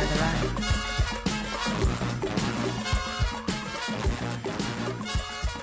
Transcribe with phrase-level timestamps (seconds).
[0.00, 0.36] Enjoy the ride.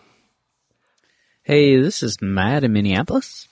[1.42, 3.48] Hey, this is Matt in Minneapolis.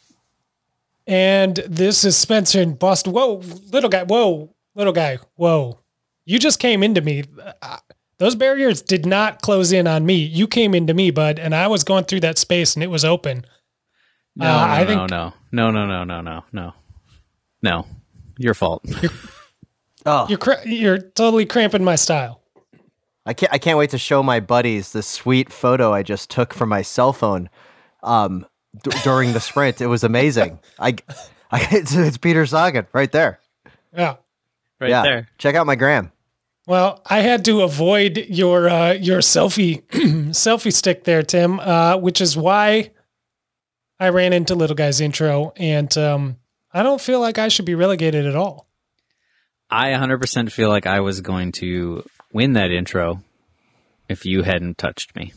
[1.06, 3.14] And this is Spencer in Boston.
[3.14, 3.36] Whoa,
[3.72, 4.04] little guy.
[4.04, 5.16] Whoa, little guy.
[5.36, 5.78] Whoa.
[6.26, 7.24] You just came into me.
[7.62, 7.78] Uh,
[8.18, 10.14] Those barriers did not close in on me.
[10.16, 13.04] You came into me, bud, and I was going through that space and it was
[13.04, 13.44] open.
[14.36, 16.72] No, Uh, no, I no, think- no, no, no, no, no, no, no,
[17.62, 17.86] no.
[18.38, 18.84] Your fault.
[20.06, 22.42] Oh, You're cra- you're totally cramping my style.
[23.24, 26.52] I can't I can't wait to show my buddies this sweet photo I just took
[26.52, 27.48] from my cell phone
[28.02, 28.44] um,
[28.82, 29.80] d- during the sprint.
[29.80, 30.58] It was amazing.
[30.78, 30.96] I,
[31.50, 33.40] I it's, it's Peter Sagan right there.
[33.96, 34.16] Yeah.
[34.78, 35.28] right yeah, there.
[35.38, 36.12] check out my gram.
[36.66, 39.82] Well, I had to avoid your uh, your selfie
[40.30, 42.90] selfie stick there, Tim, uh, which is why
[44.00, 46.36] I ran into Little Guy's intro, and um,
[46.72, 48.66] I don't feel like I should be relegated at all.
[49.70, 53.22] I 100% feel like I was going to win that intro
[54.08, 55.32] if you hadn't touched me.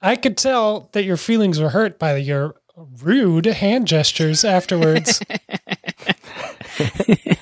[0.00, 5.22] I could tell that your feelings were hurt by your rude hand gestures afterwards.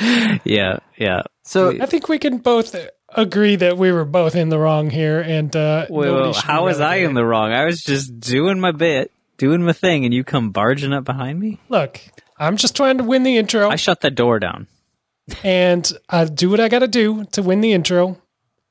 [0.44, 1.22] Yeah, yeah.
[1.42, 2.74] So I think we can both
[3.10, 6.80] agree that we were both in the wrong here, and uh, Wait, wait, how was
[6.80, 7.52] I in the wrong?
[7.52, 11.40] I was just doing my bit, doing my thing, and you come barging up behind
[11.40, 11.58] me?
[11.68, 12.00] Look,
[12.38, 14.66] I'm just trying to win the intro, I shut the door down.
[15.44, 18.20] and I do what I got to do to win the intro.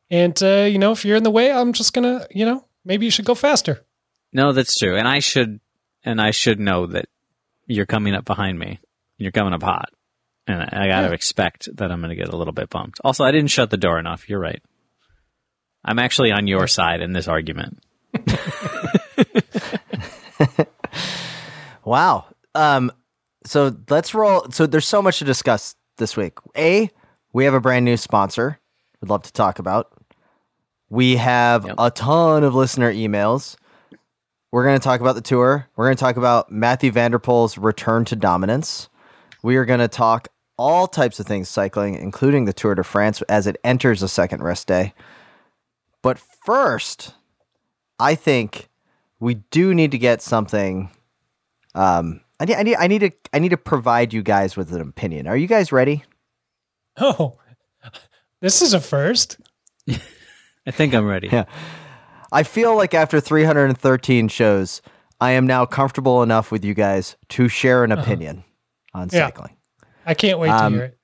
[0.10, 3.06] And uh, you know, if you're in the way, I'm just gonna, you know, maybe
[3.06, 3.84] you should go faster.
[4.34, 4.96] No, that's true.
[4.96, 5.60] And I should
[6.04, 7.06] and I should know that
[7.66, 8.80] you're coming up behind me.
[9.18, 9.90] You're coming up hot.
[10.48, 11.14] And I, gotta Yeah.
[11.14, 13.00] expect that I'm gonna get a little bit bumped.
[13.04, 14.30] Also, I didn't shut the door enough.
[14.30, 14.62] You're right.
[15.84, 17.80] I'm actually on your side in this argument.
[21.84, 22.26] Wow.
[22.54, 22.92] Um,
[23.46, 24.46] so let's roll.
[24.52, 26.34] So there's so much to discuss this week.
[26.58, 26.90] A,
[27.32, 28.60] we have a brand new sponsor.
[29.02, 29.94] We'd love to talk about.
[30.90, 31.76] We have Yep.
[31.78, 33.56] a ton of listener emails.
[34.52, 35.70] We're going to talk about the tour.
[35.78, 38.90] We're going to talk about Mathieu van der Poel's return to dominance.
[39.42, 43.22] We are going to talk all types of things cycling, including the Tour de France
[43.24, 44.94] as it enters the second rest day.
[46.02, 47.14] But first,
[48.00, 48.70] I think
[49.20, 50.90] we do need to get something
[51.78, 54.74] um, I need, I need, I need to, I need to provide you guys with
[54.74, 55.28] an opinion.
[55.28, 56.04] Are you guys ready?
[57.00, 57.38] Oh,
[58.42, 59.38] this is a first.
[59.90, 61.30] I think I'm ready.
[61.32, 61.46] Yeah.
[62.32, 64.82] I feel like after 313 shows,
[65.22, 68.44] I am now comfortable enough with you guys to share an opinion
[68.94, 69.57] on cycling.
[70.08, 70.98] I can't wait Um, to hear it.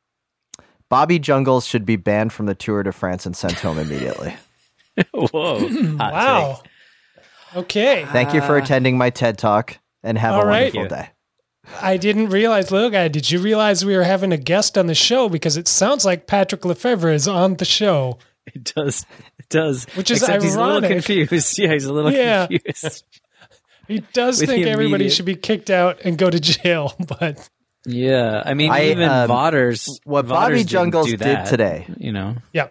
[0.89, 4.35] Bobby Jungels should be banned from the Tour de France and sent home immediately.
[5.13, 5.67] Whoa.
[5.97, 6.61] Hot Wow.
[7.55, 8.05] Okay.
[8.11, 10.73] Thank you for attending my TED talk and have All a right.
[10.73, 11.09] wonderful day.
[11.81, 14.95] I didn't realize, little guy, did you realize we were having a guest on the
[14.95, 15.29] show?
[15.29, 18.17] Because it sounds like Patrick Lefevere is on the show.
[18.45, 19.05] It does.
[19.39, 19.85] It does.
[19.95, 20.91] Which is Except he's a little ironic.
[20.91, 21.57] confused.
[21.59, 22.47] Yeah, he's a little Yeah.
[22.47, 23.03] confused.
[23.87, 27.49] He does With think everybody immediate- should be kicked out and go to jail, but
[27.85, 29.89] Yeah, I mean, I, even um, Vodders.
[30.05, 31.87] what Vodders Bobby didn't Jungels do did that, today.
[31.97, 32.69] You know, yeah.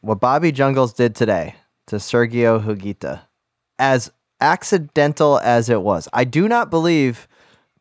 [0.00, 1.56] What Bobby Jungels did today
[1.88, 3.22] to Sergio Higuita,
[3.78, 7.26] as accidental as it was, I do not believe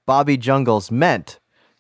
[0.08, 1.40] Bobby Jungels meant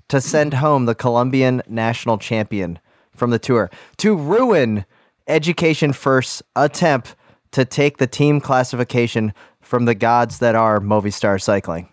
[0.09, 2.79] to send home the Colombian national champion
[3.15, 4.85] from the tour to ruin
[5.27, 7.15] Education First's attempt
[7.51, 11.89] to take the team classification from the gods that are Movistar Cycling.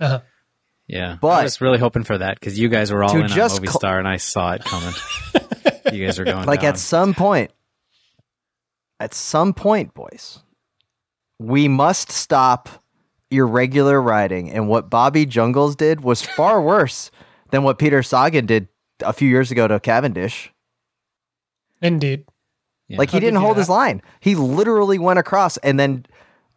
[0.00, 0.20] Uh-huh.
[0.88, 1.18] Yeah.
[1.20, 3.60] But- I was really hoping for that because you guys were all To in just
[3.60, 4.94] on cl- Movistar, and I saw it coming.
[5.92, 6.70] you guys are going like down.
[6.70, 7.50] at some point
[9.00, 10.40] at some point boys
[11.38, 12.68] we must stop
[13.30, 17.10] irregular riding and what bobby jungels did was far worse
[17.52, 18.68] than what peter sagan did
[19.00, 20.52] a few years ago to cavendish
[21.80, 22.24] Indeed.
[22.88, 22.98] Yeah.
[22.98, 26.04] like he didn't give hold his line he literally went across and then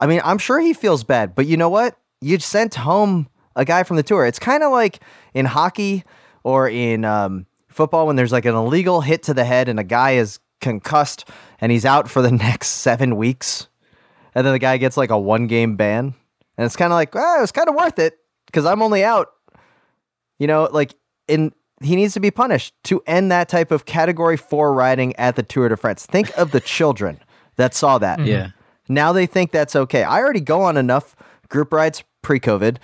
[0.01, 3.65] i mean i'm sure he feels bad but you know what you sent home a
[3.65, 4.99] guy from the tour it's kind of like
[5.33, 6.03] in hockey
[6.43, 9.83] or in um, football when there's like an illegal hit to the head and a
[9.83, 11.27] guy is concussed
[11.59, 13.67] and he's out for the next seven weeks
[14.33, 16.13] and then the guy gets like a one game ban,
[16.57, 19.03] and it's kind of like, well, it was kind of worth it because I'm only
[19.03, 19.29] out.
[20.39, 20.95] You know, like
[21.27, 25.35] in he needs to be punished to end that type of category four riding at
[25.35, 26.05] the Tour de France.
[26.05, 27.19] Think of the children
[27.55, 28.23] that saw that.
[28.25, 28.49] Yeah.
[28.87, 30.03] Now they think that's okay.
[30.03, 31.15] I already go on enough
[31.49, 32.77] group rides pre COVID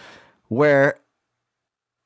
[0.47, 0.99] where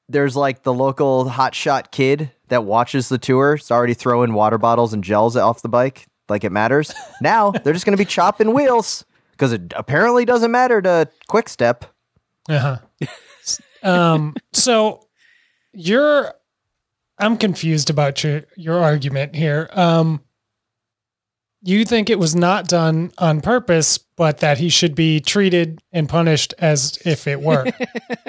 [0.09, 3.53] there's like the local hotshot kid that watches the tour.
[3.53, 6.93] It's already throwing water bottles and gels off the bike like it matters.
[7.21, 11.47] Now they're just going to be chopping wheels because it apparently doesn't matter to Quick
[11.47, 11.85] Step.
[12.49, 13.07] Uh huh.
[13.83, 14.35] um.
[14.53, 15.07] So
[15.71, 16.33] you're.
[17.19, 19.69] I'm confused about your your argument here.
[19.73, 20.21] Um.
[21.63, 26.09] You think it was not done on purpose, but that he should be treated and
[26.09, 27.65] punished as if it were.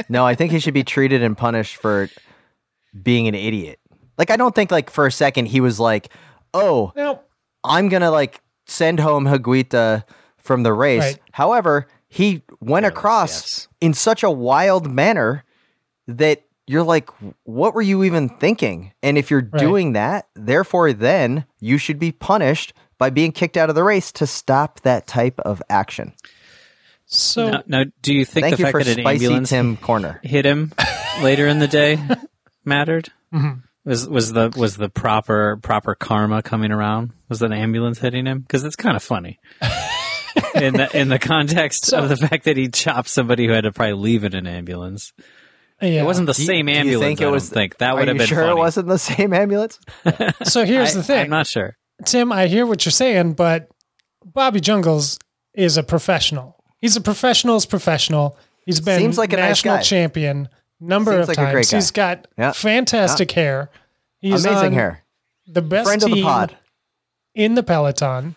[0.08, 2.10] No, I think he should be treated and punished for
[3.02, 3.78] being an idiot.
[4.18, 6.08] Like I don't think like for a second he was like,
[6.52, 7.20] "Oh, now,
[7.64, 10.04] I'm gonna like send home Higuita
[10.36, 11.02] from the race.
[11.02, 11.18] Right.
[11.32, 13.68] However, he went across yes.
[13.80, 15.44] in such a wild manner
[16.06, 17.08] that you're like,
[17.44, 18.92] what were you even thinking?
[19.02, 19.60] And if you're Right.
[19.60, 24.12] doing that, therefore, then you should be punished by being kicked out of the race
[24.12, 26.12] to stop that type of action.
[27.06, 29.76] so Now, now, do you think Thank the you fact for that an ambulance Tim
[29.76, 30.20] Corner.
[30.22, 30.72] hit him
[31.20, 31.98] later in the day
[32.64, 33.08] mattered?
[33.34, 33.58] Mm-hmm.
[33.84, 37.10] Was was the was the proper proper karma coming around?
[37.28, 38.38] Was that an ambulance hitting him?
[38.42, 39.40] Because it's kind of funny
[40.54, 43.72] in the in the context of the fact that he chopped somebody who had to
[43.72, 45.12] probably leave in an ambulance.
[45.80, 46.02] yeah.
[46.02, 47.02] It wasn't the Do you- same do you ambulance.
[47.08, 48.52] think it I don't was- think that would have been sure funny.
[48.52, 49.80] it wasn't the same ambulance?
[50.44, 51.20] So here's I- the thing.
[51.24, 51.76] I'm not sure.
[52.04, 53.68] Tim, I hear what you're saying, but
[54.24, 55.18] Bobby Jungels
[55.54, 56.62] is a professional.
[56.80, 58.36] He's a professional's professional.
[58.64, 59.82] He's been Seems like a nice national guy.
[59.82, 60.48] champion
[60.80, 61.52] number Seems of like a times.
[61.52, 61.76] great guy.
[61.76, 62.52] He's got Yeah.
[62.52, 63.70] fantastic hair.
[64.20, 65.02] He's Amazing hair.
[65.46, 66.56] The best Friend of the pod.
[67.34, 68.36] in the peloton,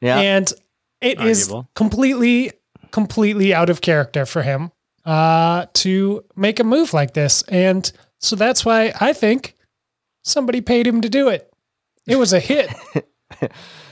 [0.00, 0.18] Yeah.
[0.18, 0.52] and
[1.00, 1.68] it is Arguable.
[1.74, 2.52] completely,
[2.90, 4.70] completely out of character for him
[5.06, 7.42] uh, to make a move like this.
[7.48, 7.90] And
[8.20, 9.54] so that's why I think
[10.22, 11.50] somebody paid him to do it.
[12.06, 12.70] It was a hit.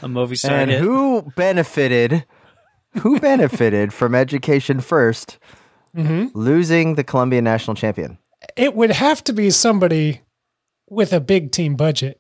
[0.03, 0.81] A movie star and hit.
[0.81, 2.25] who benefited?
[3.01, 5.39] Who benefited from Education 1st
[5.97, 6.29] Mm-hmm.
[6.39, 8.17] losing the Colombian national champion?
[8.57, 10.23] it would have to be somebody
[10.89, 12.19] with a big team budget.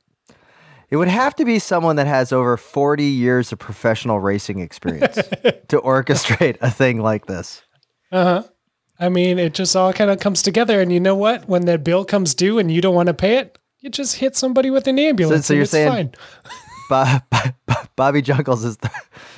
[0.90, 5.14] It would have to be someone that has over 40 years of professional racing experience
[5.68, 7.62] to orchestrate a thing like this.
[8.12, 8.42] Uh huh.
[9.00, 10.80] I mean, it just all kind of comes together.
[10.82, 11.48] And you know what?
[11.48, 14.34] When that bill comes due and you don't want to pay it, you just hit
[14.36, 15.46] somebody with an ambulance.
[15.46, 16.12] so and you're it's saying- fine.
[16.90, 17.18] Bo-
[17.66, 18.90] Bo- Bobby Jungels is the,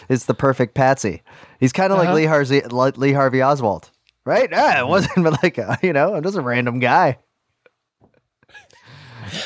[0.08, 1.23] is the perfect patsy.
[1.61, 2.08] He's kind of Uh-huh.
[2.08, 3.91] like Lee Harvey, Lee Harvey Oswald,
[4.25, 4.49] right?
[4.52, 7.19] Ah, it wasn't like, a, you know, I'm just a random guy.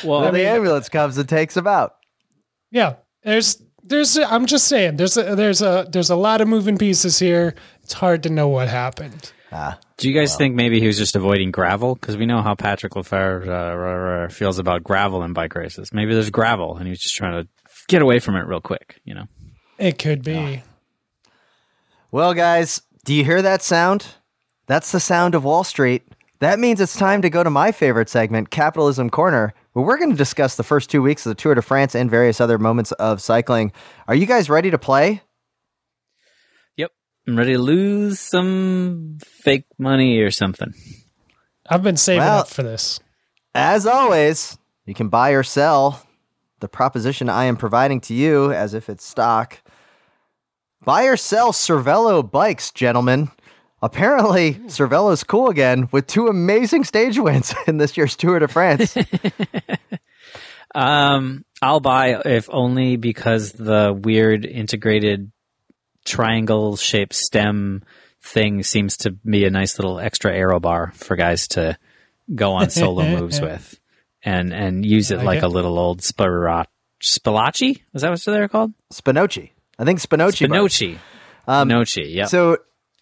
[0.03, 1.95] well, Then the ambulance comes and takes him out.
[2.71, 2.95] Yeah.
[3.23, 7.19] There's, there's, I'm just saying, there's a, there's a, there's a lot of moving pieces
[7.19, 7.55] here.
[7.83, 9.31] It's hard to know what happened.
[9.97, 11.95] Do you guys think maybe he was just avoiding gravel?
[11.95, 15.91] Because we know how Patrick Lefevere uh, r- r- feels about gravel in bike races.
[15.93, 17.49] Maybe there's gravel, and he was just trying to
[17.87, 19.01] get away from it real quick.
[19.03, 19.25] You know,
[19.77, 20.61] It could be.
[22.11, 24.05] Well, guys, do you hear that sound?
[24.67, 26.03] That's the sound of Wall Street.
[26.39, 30.11] That means it's time to go to my favorite segment, Capitalism Corner, where we're going
[30.11, 32.91] to discuss the first two weeks of the Tour de France and various other moments
[32.93, 33.71] of cycling.
[34.07, 35.21] Are you guys ready to play?
[37.29, 37.33] Yep.
[37.33, 40.73] I'm ready to lose some fake money or something.
[41.69, 42.99] I've been saving Well- up for this.
[43.55, 46.05] As always, you can buy or sell
[46.59, 49.61] the proposition I am providing to you as if it's stock.
[50.85, 53.31] Buy or sell Cervelo bikes, gentlemen.
[53.81, 58.95] Apparently, Cervelo's cool again with two amazing stage wins in this year's Tour de France.
[60.75, 65.31] Um, I'll buy if only because the weird integrated
[66.09, 67.83] triangle shaped stem
[68.21, 71.77] thing seems to be a nice little extra arrow bar for guys to
[72.33, 73.79] go on solo moves with
[74.23, 75.43] and and use it like like, it.
[75.43, 76.67] a little old Spirot
[77.01, 77.81] Spilacci?
[77.93, 78.73] Is that what they're called?
[78.93, 79.51] Spinocchi.
[79.77, 80.49] I think Spinocchi.
[80.49, 80.59] bike.
[80.59, 80.97] Spinocci.
[81.47, 82.25] Um, Spinocci, yeah.
[82.25, 82.57] So,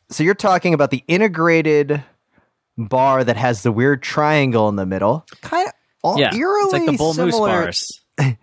[0.09, 2.03] so you're talking about the integrated
[2.77, 5.67] bar that has the weird triangle in the middle, kind
[6.03, 6.33] of yeah.
[6.33, 7.49] eerily It's like the bull moose similar.
[7.49, 8.01] bars.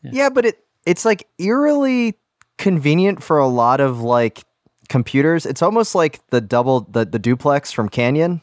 [0.00, 2.16] Yeah, but it it's like eerily
[2.58, 4.44] convenient for a lot of like
[4.88, 5.46] computers.
[5.46, 8.40] It's almost like the double the, the duplex from Canyon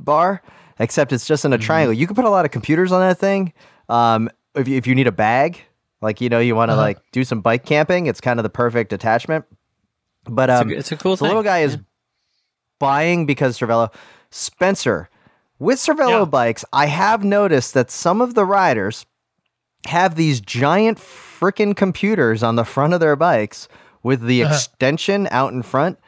[0.00, 0.42] bar,
[0.78, 1.92] except it's just in a triangle.
[1.92, 3.52] You can put a lot of computers on that thing.
[3.88, 5.60] Um, if you, if you need a bag,
[6.00, 8.50] like you know, you want to like do some bike camping, it's kind of the
[8.50, 9.44] perfect attachment.
[10.24, 11.28] But It's um, a, it's a cool the thing.
[11.28, 11.78] little guy is
[12.78, 13.92] buying because Cervelo.
[14.30, 15.08] Spencer,
[15.58, 16.24] with Cervelo Yeah.
[16.26, 19.06] bikes, I have noticed that some of the riders
[19.86, 23.68] have these giant freaking computers on the front of their bikes
[24.02, 24.54] with the Uh-huh.
[24.54, 25.98] extension out in front.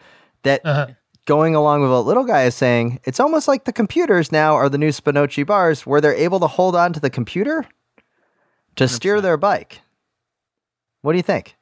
[0.42, 0.86] that Uh-huh.
[1.26, 4.68] going along with what little guy is saying, it's almost like the computers now are
[4.70, 7.66] the new Spinocchi bars where they're able to hold on to the computer
[8.76, 9.82] to steer their bike.
[11.02, 11.56] What do you think?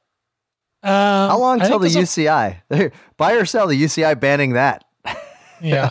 [0.84, 2.92] Um, How long till the UCI?
[3.16, 4.84] Buy or sell the UCI banning that.
[5.60, 5.90] Yeah.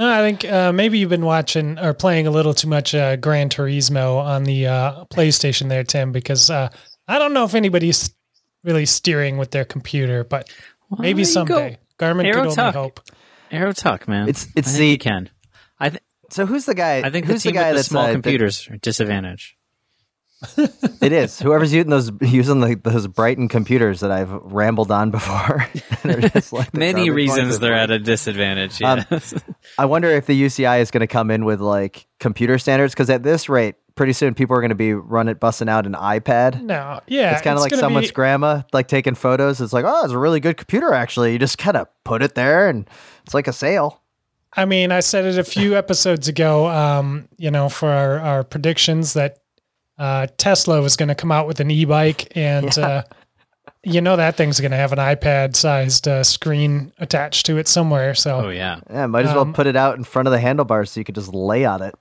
[0.00, 3.16] No, I think uh, maybe you've been watching or playing a little too much uh,
[3.16, 6.70] Gran Turismo on the uh, PlayStation there, Tim, because uh,
[7.06, 8.10] I don't know if anybody's
[8.64, 10.48] really steering with their computer, but
[10.88, 11.54] Well, maybe there you go.
[11.54, 11.78] someday.
[11.98, 12.74] Garmin Aero could only Tuck.
[12.74, 13.00] hope.
[13.50, 14.28] Aero Tuck, man.
[14.28, 15.30] It's- it's I think the- you can.
[15.78, 17.00] I th- So who's the guy?
[17.06, 18.78] I think the who's team the guy with the that's small uh, that- computers are
[18.78, 19.56] disadvantage.
[21.02, 25.66] It is whoever's using those using the, those Bryton computers that I've rambled on before.
[26.52, 28.80] Like Many reasons they're at a disadvantage.
[28.82, 29.04] Um,
[29.78, 33.10] I wonder if the UCI is going to come in with like computer standards because
[33.10, 36.62] at this rate, pretty soon people are going to be running busting out an iPad.
[36.62, 37.32] No, yeah.
[37.32, 39.60] It's kind of like someone's be- grandma like taking photos.
[39.60, 40.94] It's like, oh, it's a really good computer.
[40.94, 42.88] Actually, you just kind of put it there, and
[43.24, 44.00] it's like a sale.
[44.54, 48.42] I mean, I said it a few episodes ago, um, you know, for our, our
[48.44, 49.39] predictions that
[50.00, 53.04] uh, Tesla was going to come out with an e bike, and uh,
[53.84, 57.68] you know, that thing's going to have an iPad sized uh, screen attached to it
[57.68, 58.14] somewhere.
[58.14, 58.80] So, oh yeah.
[58.90, 61.04] Yeah, might as well Um, put it out in front of the handlebars so you
[61.04, 61.94] could just lay on it.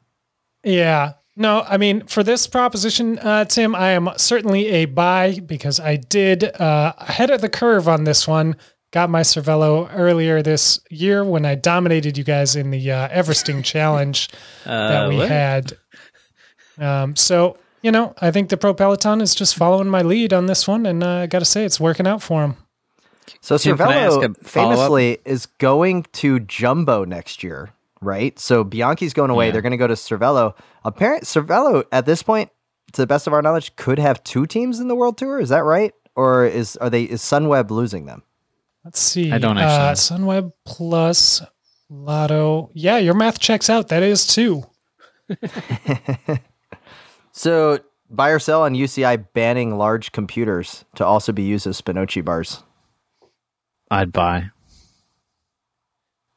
[0.63, 1.13] yeah.
[1.35, 5.95] No, I mean, for this proposition, uh, Tim, I am certainly a buy because I
[5.95, 8.57] did uh, ahead of the curve on this one.
[8.91, 13.63] Got my Cervelo earlier this year when I dominated you guys in the uh, Everesting
[13.63, 14.27] Challenge.
[14.65, 15.29] that we what?
[15.29, 15.73] had.
[16.77, 20.45] Um, so you know, I think the Pro Peloton is just following my lead on
[20.47, 22.57] this one, and uh, I got to say, it's working out for him.
[23.41, 27.71] So Tim, can Cervelo famously is going to Jumbo next year,
[28.01, 28.37] right?
[28.39, 29.47] So Bianchi's going away.
[29.47, 29.51] Yeah.
[29.53, 30.55] They're going to go to Cervelo.
[30.83, 32.49] Apparent Cervelo at this point,
[32.93, 35.39] to the best of our knowledge, could have two teams in the World Tour.
[35.39, 35.93] Is that right?
[36.15, 38.23] Or is are they is Sunweb losing them?
[38.83, 39.31] Let's see.
[39.31, 41.41] I don't Uh, actually Sunweb plus
[41.89, 42.71] Lotto.
[42.73, 43.89] Yeah, your math checks out.
[43.89, 44.63] That is two.
[47.39, 47.79] So
[48.09, 52.63] buy or sell on UCI banning large computers to also be used as Spinocchi bars.
[53.89, 54.49] I'd buy.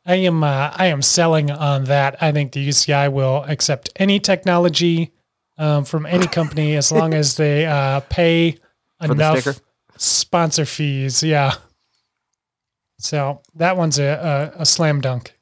[0.06, 0.44] I am.
[0.44, 2.22] Uh, I am selling on that.
[2.22, 5.10] I think the UCI will accept any technology
[5.58, 8.58] um, from any company as long as they uh, pay
[9.00, 9.58] the enough sticker?
[9.96, 11.20] sponsor fees.
[11.24, 11.54] Yeah.
[13.00, 15.36] So that one's a, a, a slam dunk.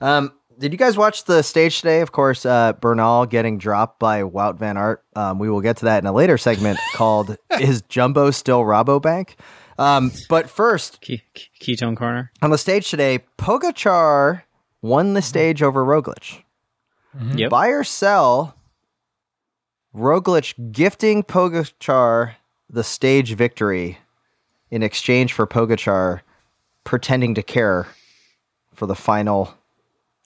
[0.00, 2.00] Um, did you guys watch the stage today?
[2.00, 5.04] Of course, uh, Bernal getting dropped by Wout Van Aert.
[5.14, 9.30] Um, we will get to that in a later segment called "Is Jumbo Still Rabobank?"
[9.78, 12.32] Um, but first, Ke- ke- ketone corner.
[12.42, 14.42] on the stage today, Pogacar
[14.82, 16.42] won the stage over Roglic.
[17.34, 17.50] Yep.
[17.50, 18.54] Buy or sell,
[19.94, 22.34] Roglic gifting Pogacar
[22.68, 23.98] the stage victory
[24.70, 26.20] in exchange for Pogacar
[26.84, 27.86] pretending to care
[28.74, 29.54] for the final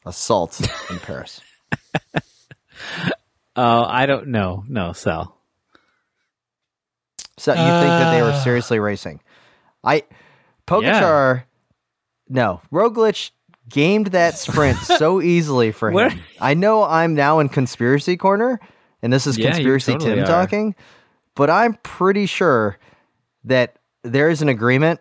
[0.04, 1.40] assault in Paris.
[3.54, 4.64] Oh, I don't know.
[4.66, 5.36] No, sell.
[7.38, 8.40] So you think that they were Uh.
[8.42, 9.20] seriously racing?
[9.84, 10.04] I
[10.66, 11.42] Pogacar,
[12.28, 13.30] no, Roglic
[13.68, 16.18] gamed that sprint so easily for him.
[16.40, 18.58] I know I'm now in conspiracy corner,
[19.02, 20.26] and this is Yeah, conspiracy totally Tim are.
[20.26, 20.74] talking,
[21.34, 22.78] but I'm pretty sure
[23.44, 25.00] that there is an agreement.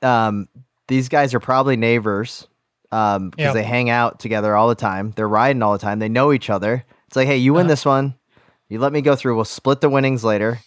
[0.00, 0.48] Um,
[0.88, 2.48] these guys are probably neighbors
[2.92, 3.52] um, because Yeah.
[3.54, 5.12] they hang out together all the time.
[5.16, 5.98] They're riding all the time.
[5.98, 6.84] They know each other.
[7.08, 7.68] It's like, hey, you win Uh-huh.
[7.72, 8.14] this one.
[8.68, 9.34] You let me go through.
[9.34, 10.60] We'll split the winnings later.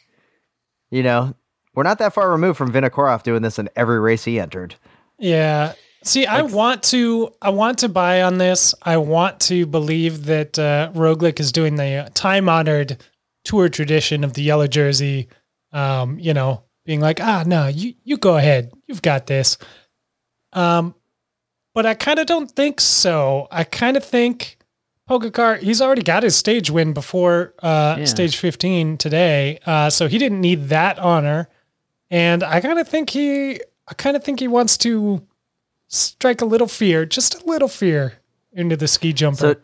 [0.91, 1.33] You know,
[1.73, 4.75] we're not that far removed from Vinokurov doing this in every race he entered.
[5.17, 5.73] Yeah.
[6.03, 8.75] See, I want to I want to buy on this.
[8.83, 13.03] I want to believe that uh, Roglic is doing the time honored
[13.43, 15.27] tour tradition of the yellow jersey.
[15.73, 19.57] Um, you know, being like, ah, no, you you go ahead, you've got this.
[20.53, 20.93] Um,
[21.75, 23.47] but I kind of don't think so.
[23.51, 24.57] I kind of think
[25.07, 28.05] Pogacar, he's already got his stage win before uh, Yeah.
[28.05, 29.59] stage 15 today.
[29.65, 31.47] Uh, so he didn't need that honor.
[32.09, 35.21] And I kind of think he, I kind of think he wants to
[35.87, 38.13] strike a little fear, just a little fear
[38.53, 39.37] into the ski jumper.
[39.37, 39.55] So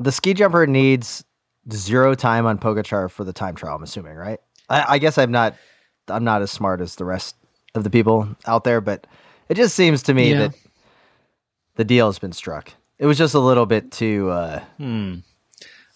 [0.00, 1.24] the ski jumper needs
[1.72, 3.76] zero time on Pogacar for the time trial.
[3.76, 4.40] I'm assuming, right?
[4.68, 5.54] I, I guess I'm not.
[6.08, 7.36] I'm not as smart as the rest
[7.74, 9.06] of the people out there, but
[9.50, 10.38] it just seems to me Yeah.
[10.48, 10.54] that
[11.78, 12.72] the deal has been struck.
[12.98, 14.28] It was just a little bit too.
[14.28, 15.14] Uh, Hmm.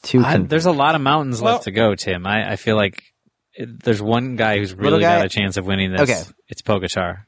[0.03, 0.25] too.
[0.25, 2.27] I, there's a lot of mountains Well- left to go, Tim.
[2.27, 3.03] I, I feel like
[3.55, 5.19] it, there's one guy who's really guy?
[5.19, 6.01] got a chance of winning this.
[6.01, 6.23] Okay.
[6.49, 7.25] It's Pogacar.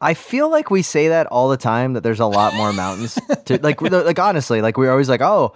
[0.00, 3.14] I feel like we say that all the time that there's a lot more mountains.
[3.46, 5.54] to, like, like honestly, like we're always like, oh,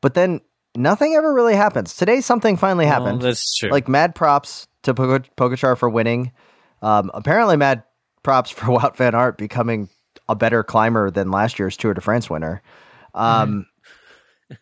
[0.00, 0.42] but then
[0.76, 1.96] nothing ever really happens.
[1.96, 3.18] Today, something finally happened.
[3.20, 3.70] Well, that's true.
[3.70, 6.30] Like mad props to Pog- Pogacar for winning.
[6.82, 7.82] Um, apparently, mad
[8.22, 9.88] props for Wout van Aert becoming
[10.30, 12.62] a better climber than last year's Tour de France winner.
[13.14, 13.66] Um,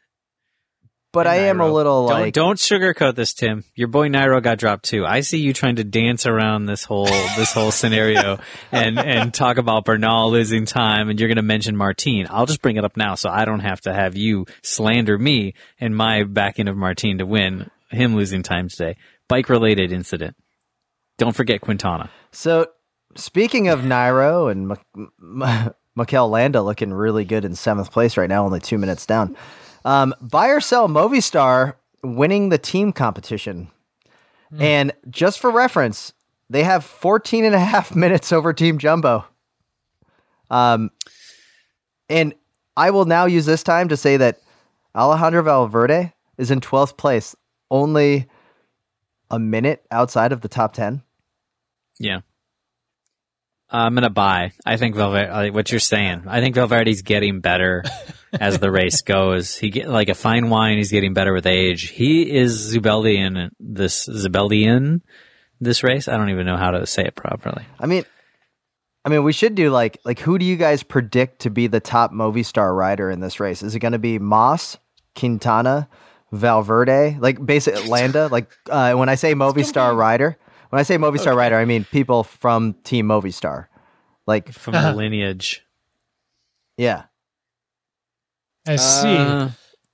[1.13, 3.65] but I am a little Don't, like don't sugarcoat this, Tim.
[3.75, 5.05] Your boy Nairo got dropped too.
[5.05, 8.39] I see you trying to dance around this whole this whole scenario
[8.73, 12.27] and and talk about Bernal losing time, and you're going to mention Martine.
[12.31, 15.55] I'll just bring it up now, so I don't have to have you slander me
[15.79, 18.97] and my backing of Martine to win him losing time today.
[19.29, 20.37] Bike related incident.
[21.19, 22.11] Don't forget Quintana.
[22.31, 22.69] So,
[23.19, 28.29] speaking of Nairo and M- M- Mikel Landa looking really good in seventh place right
[28.29, 29.37] now, only two minutes down.
[29.85, 33.69] Um, buy or sell Movistar winning the team competition.
[34.59, 36.15] And just for reference,
[36.49, 39.27] they have 14 and a half minutes over Team Jumbo.
[40.51, 40.91] Um,
[42.09, 42.35] and
[42.77, 44.41] I will now use this time to say that
[44.95, 47.37] Alejandro Valverde is in 12th place,
[47.71, 48.27] only
[49.31, 51.03] a minute outside of the top 10.
[51.99, 52.21] Yeah.
[53.71, 54.53] I'm gonna buy.
[54.65, 55.51] I think Valverde.
[55.51, 56.25] What you're saying.
[56.27, 57.85] I think Valverde's getting better
[58.33, 59.57] as the race goes.
[59.57, 60.79] He get like a fine wine.
[60.79, 61.89] He's getting better with age.
[61.89, 63.51] He is Zubeldian.
[63.61, 65.03] This Zubeldian.
[65.61, 66.09] This race.
[66.09, 67.65] I don't even know how to say it properly.
[67.79, 68.05] I mean,
[69.05, 71.81] I mean, we should do like like who do you guys predict to be the
[71.81, 73.63] top Movistar rider in this race?
[73.63, 74.79] Is it going to be Mas,
[75.15, 75.89] Quintana,
[76.33, 78.29] Valverde, like basic Landa?
[78.29, 80.39] Like uh, when I say movie Movistar rider,
[80.71, 83.67] when I say Movistar writer, I mean people from Team Movistar.
[84.27, 85.65] Like, From the lineage.
[86.77, 87.05] yeah,
[88.67, 89.17] I see.
[89.17, 89.49] Uh,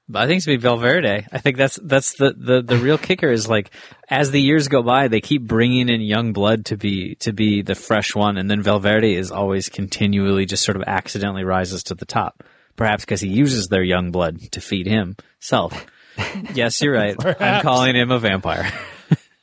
[0.09, 1.26] but I think it's gonna be Valverde.
[1.33, 3.71] I think that's that's the, the, the real kicker is like
[4.11, 7.62] as the years go by, they keep bringing in young blood to be to be
[7.62, 11.95] the fresh one, and then Valverde is always continually just sort of accidentally rises to
[11.95, 12.43] the top.
[12.76, 15.87] Perhaps because he uses their young blood to feed himself.
[16.54, 17.16] yes, you're right.
[17.40, 18.71] I'm calling him a vampire.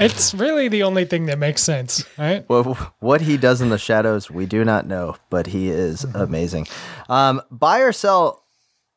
[0.00, 2.48] it's really the only thing that makes sense, right?
[2.48, 6.66] well, what he does in the shadows, we do not know, but he is amazing.
[7.08, 8.44] Um, buy or sell,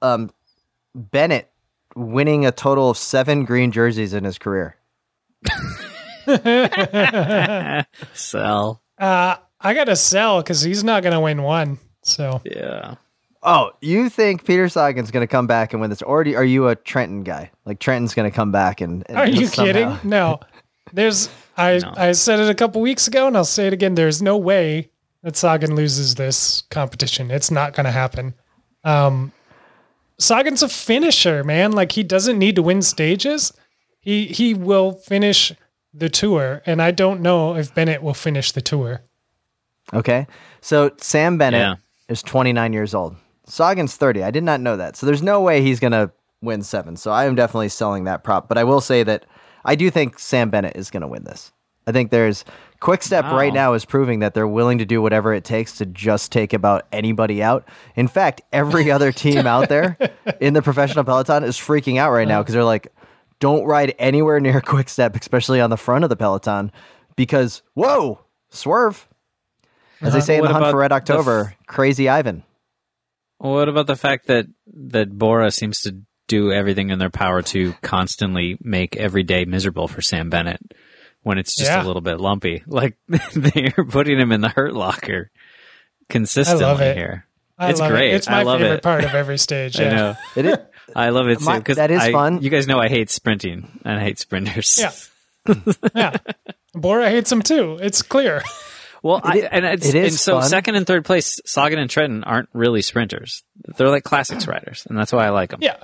[0.01, 0.31] um,
[0.95, 1.49] Bennett
[1.95, 4.75] winning a total of seven green jerseys in his career.
[8.13, 8.81] Sell.
[8.97, 11.79] Uh, I got to sell because he's not going to win one.
[12.03, 12.95] So Yeah.
[13.43, 16.43] Oh, you think Peter Sagan's going to come back and win this, or do, are
[16.43, 17.49] you a Trentin guy?
[17.65, 19.99] Like Trentin's going to come back and, and are you somehow- kidding?
[20.09, 20.39] No.
[20.93, 21.93] There's I No.
[21.97, 23.95] I said it a couple weeks ago and I'll say it again.
[23.95, 24.89] There's no way
[25.23, 27.31] that Sagan loses this competition.
[27.31, 28.33] It's not going to happen.
[28.83, 29.31] Um,
[30.19, 31.71] Sagan's a finisher, man.
[31.71, 33.53] Like he doesn't need to win stages.
[34.01, 35.51] He he will finish
[35.93, 39.01] the tour, and I don't know if Bennett will finish the tour.
[39.93, 40.25] Okay,
[40.61, 41.75] so Sam Bennett Yeah.
[42.07, 43.15] is 29 years old.
[43.51, 44.23] Sagan's 30.
[44.23, 44.95] I did not know that.
[44.95, 46.11] So there's no way he's going to
[46.41, 46.95] win seven.
[46.95, 48.47] So I am definitely selling that prop.
[48.47, 49.25] But I will say that
[49.65, 51.51] I do think Sam Bennett is going to win this.
[51.85, 52.45] I think there's
[52.79, 55.85] Quick Step right now is proving that they're willing to do whatever it takes to
[55.85, 57.67] just take about anybody out.
[57.95, 59.97] In fact, every other team out there
[60.39, 62.87] in the professional peloton is freaking out right now because they're like,
[63.39, 66.71] don't ride anywhere near Quick Step, especially on the front of the peloton,
[67.15, 69.09] because whoa, swerve.
[69.99, 72.43] As they say in the Hunt for Red October, crazy Ivan.
[73.43, 74.45] What about the fact that
[74.89, 79.87] that Bora seems to do everything in their power to constantly make every day miserable
[79.87, 80.61] for Sam Bennett
[81.23, 81.83] when it's just Yeah.
[81.83, 82.63] a little bit lumpy?
[82.67, 85.31] Like they're putting him in the hurt locker
[86.09, 86.95] consistently it.
[86.97, 87.25] here.
[87.57, 88.11] I It's love great.
[88.11, 88.15] It.
[88.17, 88.83] It's I my love favorite it.
[88.83, 89.79] part of every stage.
[89.79, 90.15] I know.
[90.35, 90.57] It is,
[90.95, 92.41] I love it My- too because that is I- fun.
[92.43, 94.77] You guys know I hate sprinting and I hate sprinters.
[94.79, 94.91] Yeah.
[95.95, 96.17] yeah.
[96.75, 97.77] Bora hates them too.
[97.81, 98.43] It's clear.
[99.03, 100.49] Well, It i- and it's it is and so fun.
[100.49, 103.43] second and third place, Sagan and Trentin aren't really sprinters.
[103.77, 105.59] They're like classics riders, and that's why I like them.
[105.61, 105.77] Yeah.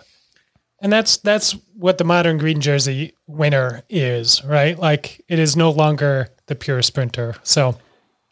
[0.80, 4.77] And that's that's what the modern green jersey winner is, right?
[4.77, 7.36] Like it is no longer the pure sprinter.
[7.41, 7.77] So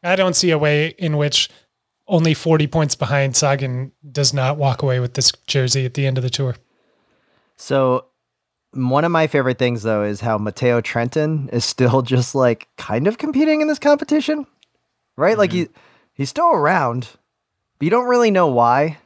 [0.04, 1.50] I don't see a way in which
[2.08, 6.19] only 40 points behind Sagan does not walk away with this jersey at the end
[6.19, 6.56] of the tour.
[7.58, 8.06] so
[8.74, 13.08] one of my favorite things though is how Matteo Trentin is still just like kind
[13.08, 14.45] of competing in this competition.
[15.17, 15.38] Right?
[15.38, 15.67] Like he
[16.13, 17.10] he's still around,
[17.80, 18.97] but you don't really know why.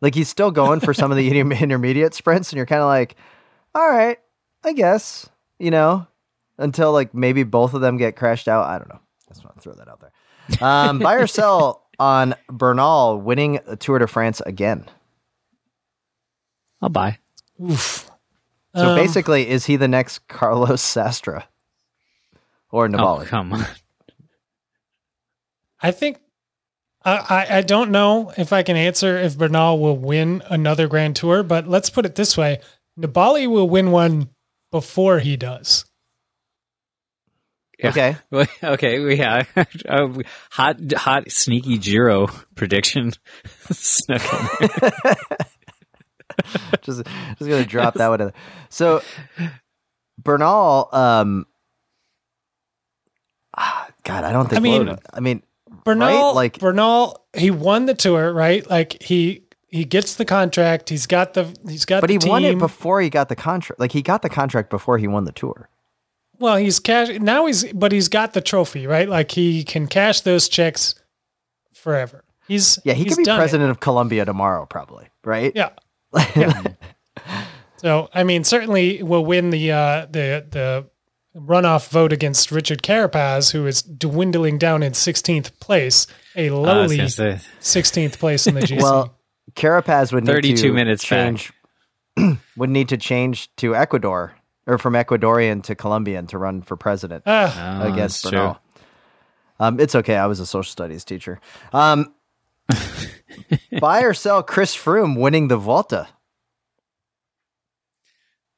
[0.00, 2.88] Like he's still going for some of the inter- intermediate sprints and you're kind of
[2.88, 3.16] like,
[3.74, 4.18] "All right,
[4.62, 6.06] I guess." You know,
[6.58, 8.66] until like maybe both of them get crashed out.
[8.66, 9.00] I don't know.
[9.30, 10.68] I just want to throw that out there.
[10.68, 14.84] Um, buy or sell on Bernal winning a Tour de France again.
[16.82, 17.18] I'll buy.
[17.62, 18.10] Oof.
[18.76, 21.44] So Um, basically, is he the next Carlos Sastre
[22.70, 23.26] or Oh, Nibali?
[23.26, 23.64] come on.
[25.84, 26.18] I think
[27.04, 27.16] I,
[27.50, 31.42] I I don't know if I can answer if Bernal will win another Grand Tour,
[31.42, 32.60] but let's put it this way:
[32.98, 34.30] Nibali will win one
[34.72, 35.84] before he does.
[37.78, 37.90] Yeah.
[37.90, 38.16] Okay.
[38.64, 39.42] Okay, we yeah.
[39.86, 40.08] Uh,
[40.52, 43.12] hot, hot, sneaky Giro prediction.
[43.70, 44.22] Snuck
[44.62, 45.16] in there.
[46.82, 48.20] just just gonna drop that one.
[48.22, 48.32] In.
[48.70, 49.02] So
[50.22, 51.46] Bernal, um,
[53.56, 54.58] ah, God, I don't think.
[54.58, 55.42] I mean- I mean,
[55.84, 56.34] Bernal, Right?
[56.34, 58.68] Like- Bernal, he won the tour, right?
[58.68, 60.88] Like he he gets the contract.
[60.88, 62.00] He's got the he's got.
[62.00, 63.80] but the he won it before he got the contract.
[63.80, 65.68] Like he got the contract before he won the tour.
[66.38, 67.46] Well, he's cash now.
[67.46, 69.08] He's but he's got the trophy, right?
[69.08, 70.94] Like he can cash those checks
[71.72, 72.24] forever.
[72.46, 73.40] He's Yeah, he he's could be done it.
[73.40, 75.08] president of Colombia tomorrow, probably.
[75.24, 75.52] Right?
[75.54, 75.70] Yeah.
[76.36, 76.62] yeah.
[77.76, 80.86] So I mean, certainly we'll win the uh, the the
[81.34, 87.08] runoff vote against Richard Carapaz, who is dwindling down in 16th place, a lowly gonna
[87.60, 88.82] 16th place in the GC.
[88.82, 89.16] Well,
[89.54, 91.52] Carapaz would need 32 to minutes change.
[92.56, 94.34] would need to change to Ecuador
[94.66, 97.24] or from Ecuadorian to Colombian to run for president.
[97.26, 98.38] Ah, oh, against that's true.
[98.38, 98.60] Bernal.
[99.60, 100.16] Um, it's okay.
[100.16, 101.40] I was a social studies teacher.
[101.72, 102.14] Um,
[103.80, 106.08] buy or sell Chris Froome winning the Vuelta.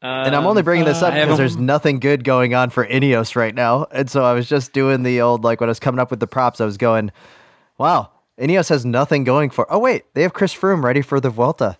[0.03, 2.87] And I'm only bringing this up um, I because there's nothing good going on for
[2.87, 3.87] Ineos right now.
[3.91, 6.21] And so I was just doing the old, like when I was coming up with
[6.21, 7.11] the props, I was going,
[7.79, 9.67] wow, Ineos has nothing going for.
[9.73, 11.79] Oh, wait, they have Chris Froome ready for the Vuelta.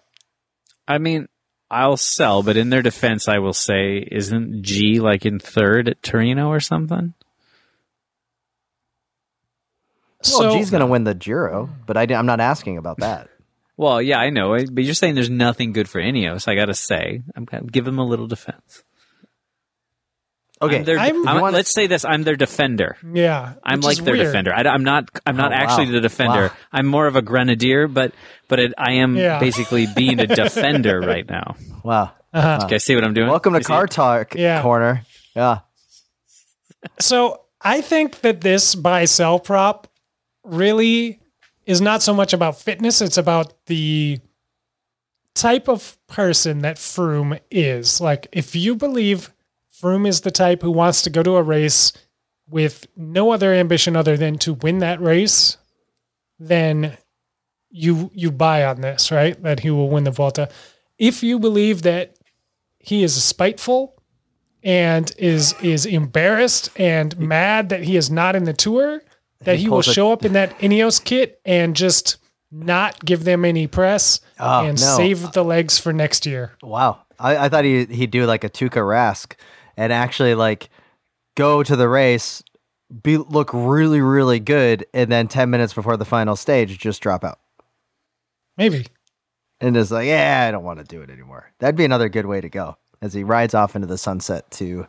[0.89, 1.29] I mean,
[1.71, 6.01] I'll sell, but in their defense, I will say, isn't G like in third at
[6.01, 7.15] Tirreno or something?
[10.25, 13.29] Well, so G's going to win the Giro, but I, am not asking about that.
[13.77, 16.49] Well, yeah, I know, but you're saying there's nothing good for Ineos.
[16.49, 18.83] I got to say, I'm gonna give them a little defense.
[20.63, 20.79] Okay.
[20.79, 22.97] I'm their, I'm- I'm- You want- let's say this: I'm their defender.
[23.13, 24.27] yeah, I'm like their weird.
[24.29, 24.55] defender.
[24.55, 25.11] I, am not.
[25.27, 25.63] I'm not Oh, wow.
[25.63, 26.45] actually the defender.
[26.49, 26.53] Wow.
[26.73, 28.13] I'm more of a grenadier, but
[28.49, 29.39] but it, I am Yeah.
[29.39, 31.57] basically being a defender right now.
[31.85, 32.13] Wow.
[32.33, 32.59] Uh-huh.
[32.63, 33.29] You guys see what I'm doing?
[33.29, 34.63] Welcome to You see- Car Talk Yeah.
[34.63, 35.05] Corner.
[35.35, 35.59] Yeah.
[36.99, 39.89] So I think that this buy sell prop
[40.45, 41.21] really
[41.67, 44.21] is not so much about fitness; it's about the
[45.35, 48.01] type of person that Froome is.
[48.01, 49.33] Like, if you believe
[49.81, 51.93] Froome is the type who wants to go to a race
[52.49, 55.59] with no other ambition other than to win that race,
[56.39, 56.97] then
[57.71, 59.41] you you buy on this, right?
[59.43, 60.49] That he will win the Vuelta.
[60.99, 62.17] If you believe that
[62.79, 64.01] he is spiteful
[64.63, 69.03] and is is embarrassed and mad that he is not in the tour,
[69.47, 72.19] that He he will show up in that Ineos kit and just
[72.53, 74.97] not give them any press Oh, and no.
[74.97, 76.53] save the legs for next year.
[76.63, 77.01] Wow.
[77.19, 79.35] I, I thought he, he'd do like a Tuukka Rask
[79.77, 80.69] and actually like
[81.37, 82.43] go to the race,
[83.03, 87.25] be look really, really good, and then 10 minutes before the final stage, just drop
[87.25, 87.39] out.
[88.57, 88.87] Maybe.
[89.61, 91.51] And is like, yeah, I don't want to do it anymore.
[91.59, 94.87] That'd be another good way to go as he rides off into the sunset to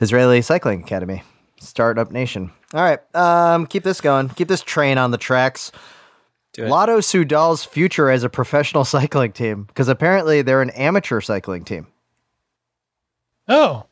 [0.00, 1.22] Israeli Cycling Academy,
[1.60, 2.50] Startup Nation.
[2.74, 4.28] All right, um, keep this going.
[4.30, 5.72] Keep this train on the tracks.
[6.52, 6.66] Do.
[6.66, 11.86] Lotto Soudal's future as a professional cycling team because apparently they're an amateur cycling team.
[13.48, 13.86] Oh,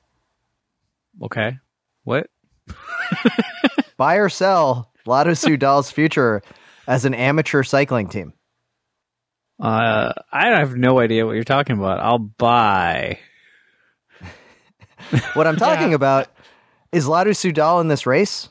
[1.23, 1.59] Okay.
[2.03, 2.29] What?
[3.97, 6.43] Buy or sell Lotto Soudal's future
[6.89, 8.33] as an amateur cycling team.
[9.61, 12.01] Uh, I have no idea what you're talking about.
[12.01, 13.21] I'll buy.
[15.35, 15.95] What I'm talking Yeah.
[15.97, 16.29] about
[16.95, 18.49] is Lotto Soudal in this race.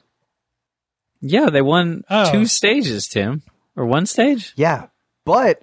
[1.21, 2.32] Yeah, they won Oh.
[2.32, 3.41] two stages, Tim,
[3.75, 4.53] or one stage.
[4.56, 4.88] Yeah,
[5.25, 5.62] but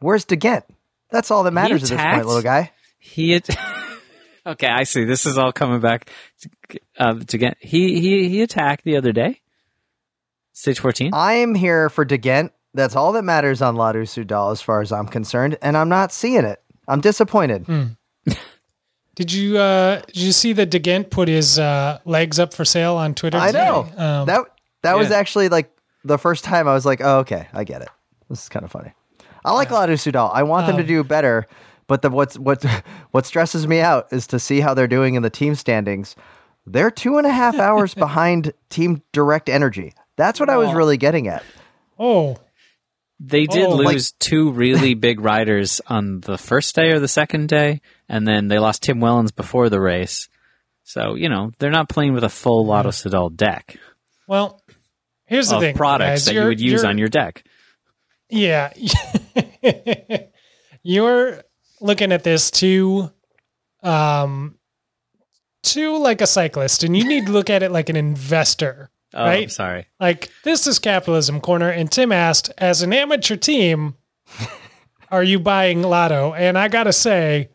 [0.00, 0.62] where's De Gendt?
[1.10, 2.72] That's all that matters at this point, little guy.
[2.98, 3.46] He had.
[4.46, 5.04] okay, I see.
[5.04, 6.08] This is all coming back
[6.40, 7.56] to, uh, to get.
[7.60, 9.40] He he he attacked the other day.
[10.52, 11.10] Stage fourteen.
[11.12, 12.50] I'm here for De Gendt.
[12.72, 16.12] That's all that matters on Lotto Soudal as far as I'm concerned, and I'm not
[16.12, 16.62] seeing it.
[16.86, 17.66] I'm disappointed.
[17.66, 17.84] Hmm.
[19.20, 22.64] Did you uh did you see that De Gendt put his uh legs up for
[22.64, 23.36] sale on Twitter?
[23.36, 23.80] I know.
[23.98, 24.46] Um, that
[24.80, 25.70] that was actually like
[26.04, 27.90] the first time I was like, oh, okay, I get it.
[28.30, 28.92] This is kind of funny.
[29.44, 30.30] I like Lotto Soudal.
[30.32, 31.46] I want them to Um, do better,
[31.86, 32.64] but the what's what
[33.10, 36.16] what stresses me out is to see how they're doing in the team standings.
[36.64, 39.92] They're two and a half hours behind Team Direct Energy.
[40.16, 41.42] That's what I was really getting at.
[41.98, 42.38] oh,
[43.22, 47.06] They did Oh, like- lose two really big riders on the first day or the
[47.08, 50.28] second day, and then they lost Tim Wellens before the race.
[50.84, 53.76] So you know they're not playing with a full Lotto Soudal deck
[54.26, 54.62] well,
[55.26, 55.74] here's the thing.
[55.74, 56.24] products guys.
[56.26, 57.42] that you would use on your deck.
[58.28, 58.72] Yeah.
[60.82, 61.42] You're
[61.80, 63.10] looking at this too
[63.82, 64.56] um
[65.62, 68.90] too like a cyclist and you need to look at it like an investor.
[69.14, 69.44] Oh, Right?
[69.44, 69.86] I'm sorry.
[69.98, 73.94] Like this is capitalism corner and Tim asked as an amateur team
[75.10, 76.32] are you buying lotto?
[76.34, 77.48] And I got to say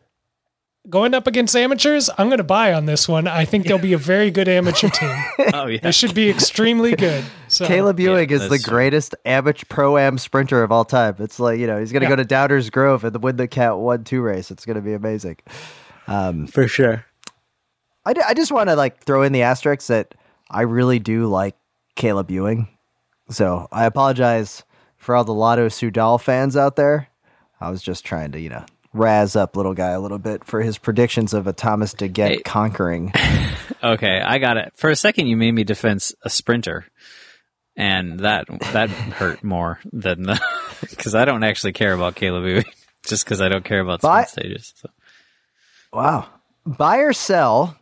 [0.88, 3.26] going up against amateurs, I'm going to buy on this one.
[3.26, 5.16] I think they'll be a very good amateur team.
[5.54, 5.78] Oh yeah.
[5.82, 7.24] They should be extremely good.
[7.48, 8.72] So, Caleb Ewan is the that's true.
[8.72, 11.14] greatest amateur pro am sprinter of all time.
[11.20, 12.10] It's like you know he's gonna Yeah.
[12.10, 14.50] go to Downers Grove and win the Cat One Two race.
[14.50, 15.36] It's gonna be amazing.
[16.08, 17.06] Um, For sure.
[18.04, 20.14] I, d- I just want to like throw in the asterisk that
[20.50, 21.56] I really do like
[21.94, 22.68] Caleb Ewan.
[23.30, 24.64] So I apologize
[24.96, 27.08] for all the Lotto Soudal fans out there.
[27.60, 30.60] I was just trying to, you know, razz up little guy a little bit for
[30.62, 32.42] his predictions of a Thomas De Gendt Hey.
[32.42, 33.12] conquering.
[33.82, 34.72] Okay, I got it.
[34.76, 36.86] For a second, you made me defense a sprinter,
[37.76, 40.40] and that that hurt more than the
[40.80, 42.64] because I don't actually care about Caleb Ewan,
[43.06, 44.72] just because I don't care about sprint stages.
[44.76, 44.88] So.
[45.92, 46.28] Wow.
[46.64, 47.76] Buy or sell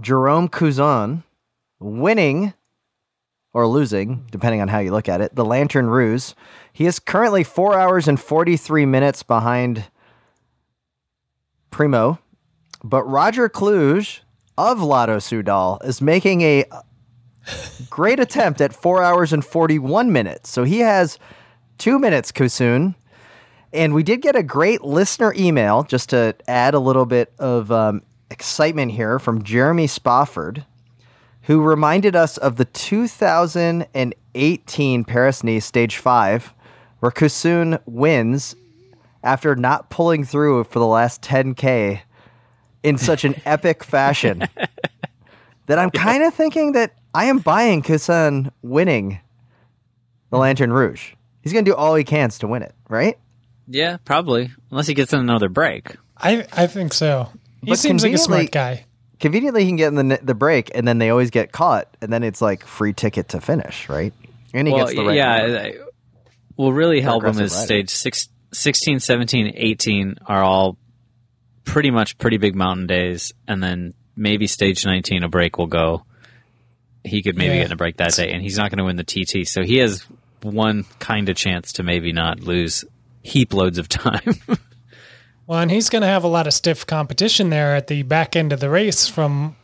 [0.00, 1.24] Jerome Cousin
[1.80, 2.54] winning
[3.52, 6.32] or losing, depending on how you look at it, the Lantern Rouge.
[6.72, 9.84] He is currently four hours and 43 minutes behind
[11.70, 12.18] Primo,
[12.84, 14.20] but Roger Kluge
[14.56, 16.64] of Lotto Soudal is making a
[17.90, 20.50] great attempt at four hours and 41 minutes.
[20.50, 21.18] So he has
[21.78, 22.94] two minutes, Cousin.
[23.72, 27.70] And we did get a great listener email just to add a little bit of
[27.70, 30.64] um, excitement here from Jeremy Spofford,
[31.48, 36.54] who reminded us of the 2018 Paris Nice Stage 5,
[37.00, 38.54] where Cousin wins
[39.24, 42.02] after not pulling through for the last 10K
[42.82, 44.46] in such an epic fashion
[45.66, 49.16] that I'm kind of thinking that I am buying Cousin winning the
[50.36, 50.42] mm-hmm.
[50.42, 51.14] Lantern Rouge.
[51.40, 53.18] He's going to do all he can to win it, right?
[53.66, 54.50] Yeah, probably.
[54.70, 55.96] Unless he gets in another break.
[56.14, 57.32] I, I think so.
[57.62, 58.84] He But seems like a smart guy.
[59.20, 62.12] Conveniently he can get in the the break and then they always get caught and
[62.12, 64.12] then it's like free ticket to finish right
[64.54, 65.70] and he well, gets the right yeah.
[66.56, 70.76] Will really help him is stage six, 16, 17, 18 are all
[71.64, 76.04] pretty much pretty big mountain days, and then maybe stage 19 a break will go.
[77.04, 77.58] He could maybe Yeah.
[77.60, 79.62] get in a break that day, and he's not going to win the TT, so
[79.62, 80.04] he has
[80.42, 82.84] one kind of chance to maybe not lose
[83.22, 84.34] heap loads of time.
[85.48, 88.36] Well, and he's going to have a lot of stiff competition there at the back
[88.36, 89.56] end of the race from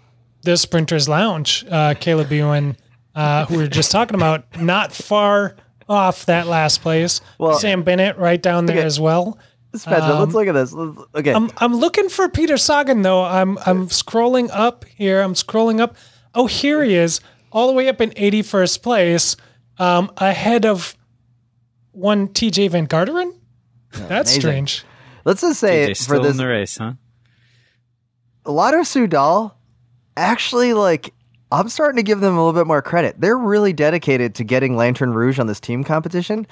[0.42, 1.62] the Sprinters Lounge.
[1.70, 2.77] Uh, Caleb Ewan,
[3.14, 7.20] uh, who we were just talking about, not far off that last place.
[7.38, 8.87] Well- Sam Bennett right down there Okay.
[8.87, 9.38] as well.
[9.75, 13.25] Spencer, let's look at this Let's- okay I'm I'm looking for Peter Sagan though.
[13.25, 15.20] I'm I'm scrolling up here.
[15.20, 15.97] I'm scrolling up.
[16.33, 17.20] Oh, here he is,
[17.51, 19.37] all the way up in 81st place,
[19.79, 20.97] um, ahead of
[21.90, 23.33] one Tejay Van Garderen.
[23.92, 24.40] That's amazing.
[24.40, 24.85] strange.
[25.24, 26.92] Let's just say Tejay's for still this in the race, huh?
[28.46, 29.52] Lotto Soudal
[30.16, 31.12] actually like
[31.50, 33.20] I'm starting to give them a little bit more credit.
[33.20, 36.46] They're really dedicated to getting Lantern Rouge on this team competition.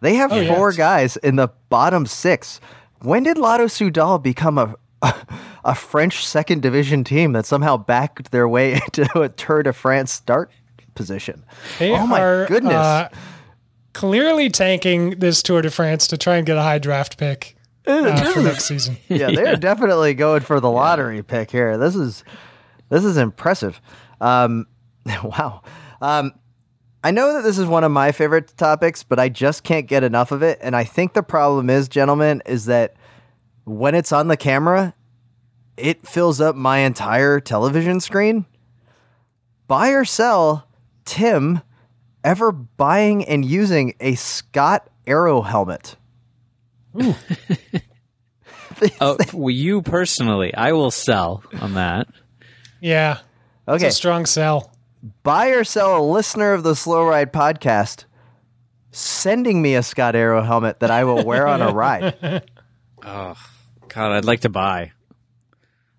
[0.00, 0.54] They have Oh, yeah.
[0.54, 2.60] four guys in the bottom six.
[3.02, 4.74] When did Lotto Soudal become a
[5.64, 10.12] a French second division team that somehow backed their way into a Tour de France
[10.12, 10.50] start
[10.94, 11.44] position?
[11.78, 12.72] They oh my are, goodness!
[12.72, 13.08] uh,
[13.92, 17.53] clearly tanking this Tour de France to try and get a high draft pick
[17.86, 18.96] uh, for next season.
[19.08, 21.76] yeah, they're definitely going for the lottery pick here.
[21.78, 22.24] This is
[22.88, 23.80] this is impressive.
[24.20, 24.66] Um,
[25.24, 25.62] wow.
[26.00, 26.32] Um,
[27.02, 30.02] I know that this is one of my favorite topics, but I just can't get
[30.02, 30.58] enough of it.
[30.62, 32.94] And I think the problem is, gentlemen, is that
[33.64, 34.94] when it's on the camera,
[35.76, 38.46] it fills up my entire television screen.
[39.66, 40.66] Buy or sell,
[41.04, 41.60] Tim,
[42.22, 45.96] ever buying and using a Scott Arrow helmet?
[49.00, 52.08] Oh, well, you personally, I will sell on that.
[52.80, 53.18] Yeah,
[53.66, 53.86] Okay.
[53.86, 54.72] it's a strong sell.
[55.22, 58.04] buy or sell a listener of the Slow Ride podcast
[58.90, 62.42] sending me a Scott Arrow helmet that I will wear on a ride.
[63.02, 63.34] Oh,
[63.88, 64.92] God, I'd like to buy.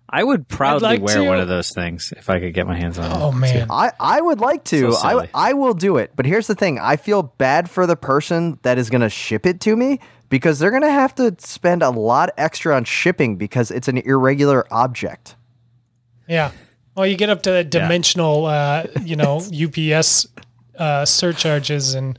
[0.08, 1.24] I would proudly like wear to.
[1.24, 3.16] one of those things if I could get my hands on it.
[3.16, 4.92] Oh man, I, I would like to.
[4.92, 5.28] So I.
[5.34, 6.12] I will do it.
[6.14, 9.46] But here's the thing I feel bad for the person that is going to ship
[9.46, 13.36] it to me because they're going to have to spend a lot extra on shipping
[13.36, 15.36] because it's an irregular object.
[16.28, 16.50] yeah.
[16.94, 20.26] Well, you get up to the dimensional, uh, you know, UPS
[20.78, 22.18] uh, surcharges, and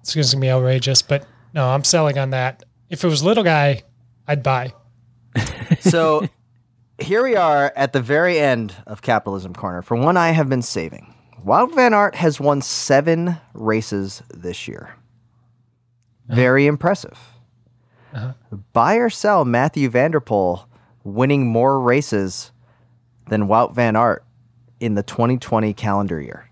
[0.00, 1.02] it's going to be outrageous.
[1.02, 2.62] But no, I'm selling on that.
[2.88, 3.82] If it was little guy,
[4.28, 4.74] I'd buy.
[5.80, 6.28] So
[6.98, 10.62] here we are at the very end of Capitalism Corner for one I have been
[10.62, 11.12] saving.
[11.44, 14.94] Wout Van Aert has won seven races this year.
[16.28, 16.34] Uh-huh.
[16.36, 17.18] Very impressive.
[18.14, 18.32] Uh-huh.
[18.72, 20.66] Buy or sell Mathieu van der Poel
[21.02, 22.52] winning more races
[23.28, 24.24] than Wout Van Aert
[24.80, 26.48] in the 2020 calendar year.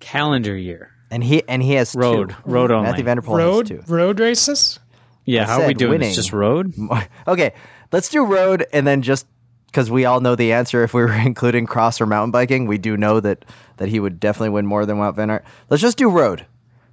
[0.00, 0.90] Calendar year.
[1.10, 2.30] And he and he has Road.
[2.30, 2.36] two.
[2.50, 2.90] Road only.
[2.90, 3.82] Mathieu van der Poel has two.
[3.92, 4.78] road races.
[5.24, 5.92] Yeah, I how are we doing?
[5.92, 6.08] winning.
[6.08, 6.74] It's just road.
[7.26, 7.52] Okay,
[7.92, 9.26] let's do road and then just
[9.68, 12.78] because we all know the answer if we were including cross or mountain biking, we
[12.78, 13.44] do know that
[13.76, 15.44] that he would definitely win more than Wout Van Aert.
[15.70, 16.44] Let's just do road.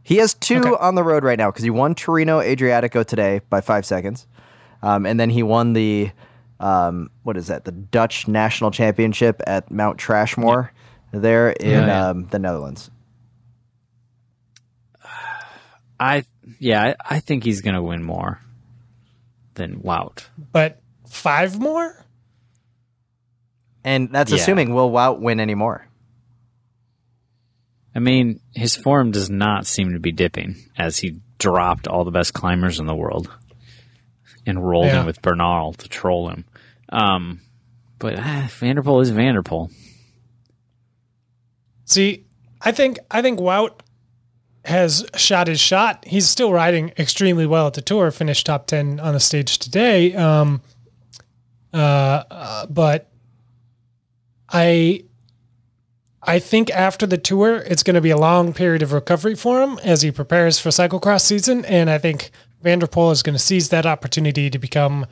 [0.04, 0.70] He has two Okay.
[0.80, 4.28] on the road right now because he won Tirreno Adriatico today by five seconds,
[4.84, 6.12] um, and then he won the
[6.60, 7.66] um, what is that?
[7.66, 10.70] The Dutch National Championship at Mount Trashmore
[11.12, 12.08] there in Yeah, yeah.
[12.10, 12.92] Um, the Netherlands.
[16.00, 16.24] I
[16.60, 18.40] yeah, I, I think he's gonna win more
[19.56, 20.26] than Wout.
[20.52, 22.05] But five more?
[23.86, 24.38] And that's Yeah.
[24.40, 25.88] assuming will Wout win anymore.
[27.96, 32.12] I mean, his form does not seem to be dipping as he dropped all the
[32.12, 33.30] best climbers in the world
[34.46, 35.02] and rolled Yeah.
[35.02, 36.46] in with Bernal to troll him.
[36.90, 37.40] Um,
[38.00, 39.72] but ah, van der Poel is van der Poel.
[41.86, 42.26] See,
[42.62, 43.80] I think I think Wout
[44.66, 46.04] has shot his shot.
[46.08, 48.10] He's still riding extremely well at the tour.
[48.12, 50.14] Finished top ten on the stage today.
[50.16, 50.62] Um,
[51.74, 53.10] uh, uh, but
[54.50, 55.04] I
[56.28, 59.62] I think after the tour, it's going to be a long period of recovery for
[59.62, 61.64] him as he prepares for cyclocross season.
[61.66, 62.32] And I think
[62.64, 65.06] van der Poel is going to seize that opportunity to become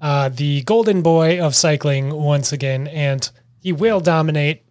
[0.00, 2.86] uh, the golden boy of cycling once again.
[2.88, 3.28] And
[3.60, 4.62] he will dominate,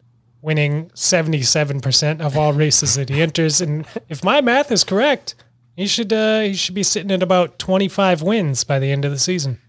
[0.42, 3.60] winning 77% of all races that he enters.
[3.60, 5.36] And if my math is correct,
[5.76, 9.12] he should uh, he should be sitting at about 25 wins by the end of
[9.12, 9.60] the season.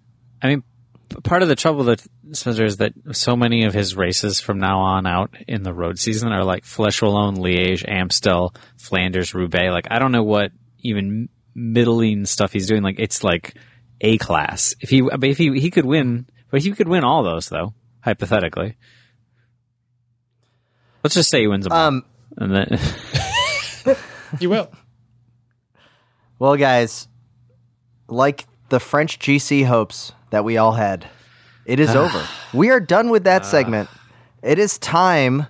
[0.41, 0.63] I mean,
[1.23, 4.79] part of the trouble that Spencer is that so many of his races from now
[4.81, 9.71] on out in the road season are like Flèche Wallonne, Liège, Amstel, Flanders, Roubaix.
[9.71, 12.83] Like I don't know what even middling stuff he's doing.
[12.83, 13.55] Like it's like
[14.01, 14.75] A class.
[14.81, 17.75] If he, but if he he could win, but he could win all those though,
[18.01, 18.77] hypothetically.
[21.03, 21.73] Let's just say he wins them.
[21.73, 21.89] all.
[21.89, 22.05] Um,
[22.37, 22.79] and then
[24.39, 24.71] He will.
[26.39, 27.07] Well, guys,
[28.09, 31.07] like the French GC hopes that we all had,
[31.65, 32.27] it is over.
[32.53, 33.89] We are done with that segment.
[34.43, 35.47] It is time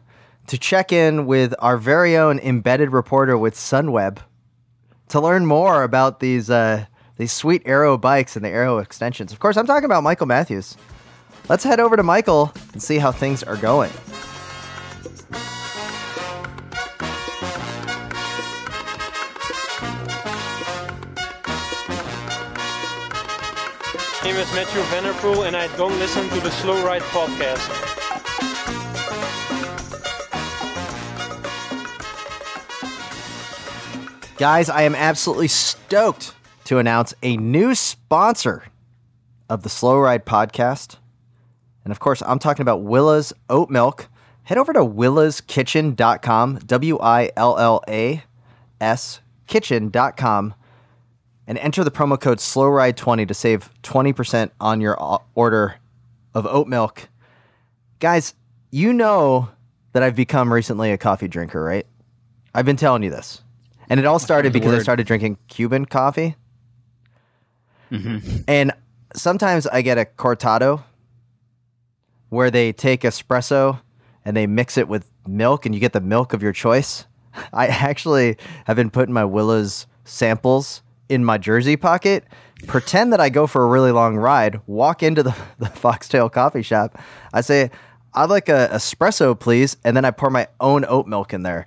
[0.48, 4.18] to check in with our very own embedded reporter with Sunweb
[5.08, 6.84] to learn more about these uh,
[7.16, 9.32] these sweet Aero bikes and the Aero extensions.
[9.32, 10.76] Of course, I'm talking about Michael Matthews.
[11.48, 13.92] Let's head over to Michael and see how things are going.
[24.24, 27.68] Name is Mathieu van der Poel and I don't listen to the Slow Ride podcast.
[34.38, 38.64] Guys, I am absolutely stoked to announce a new sponsor
[39.48, 40.98] of the Slow Ride podcast.
[41.84, 44.08] And of course, I'm talking about Willa's Oat Milk.
[44.44, 48.22] Head over to willaskitchen.com, W I L L A
[48.80, 50.54] S kitchen.com,
[51.46, 54.96] and enter the promo code SlowRide20 to save 20% on your
[55.34, 55.76] order
[56.34, 57.08] of oat milk.
[57.98, 58.34] Guys,
[58.70, 59.50] you know
[59.92, 61.86] that I've become recently a coffee drinker, right?
[62.54, 63.42] I've been telling you this.
[63.88, 66.36] And it all started because I started drinking Cuban coffee.
[68.48, 68.72] And
[69.14, 70.82] sometimes I get a cortado
[72.30, 73.80] where they take espresso
[74.24, 77.04] and they mix it with milk and you get the milk of your choice.
[77.52, 82.24] I actually have been putting my Willa's samples in my jersey pocket,
[82.66, 86.62] pretend that I go for a really long ride, walk into the, the Foxtail coffee
[86.62, 86.98] shop.
[87.32, 87.70] I say,
[88.14, 89.76] I'd like a espresso, please.
[89.84, 91.66] And then I pour my own oat milk in there.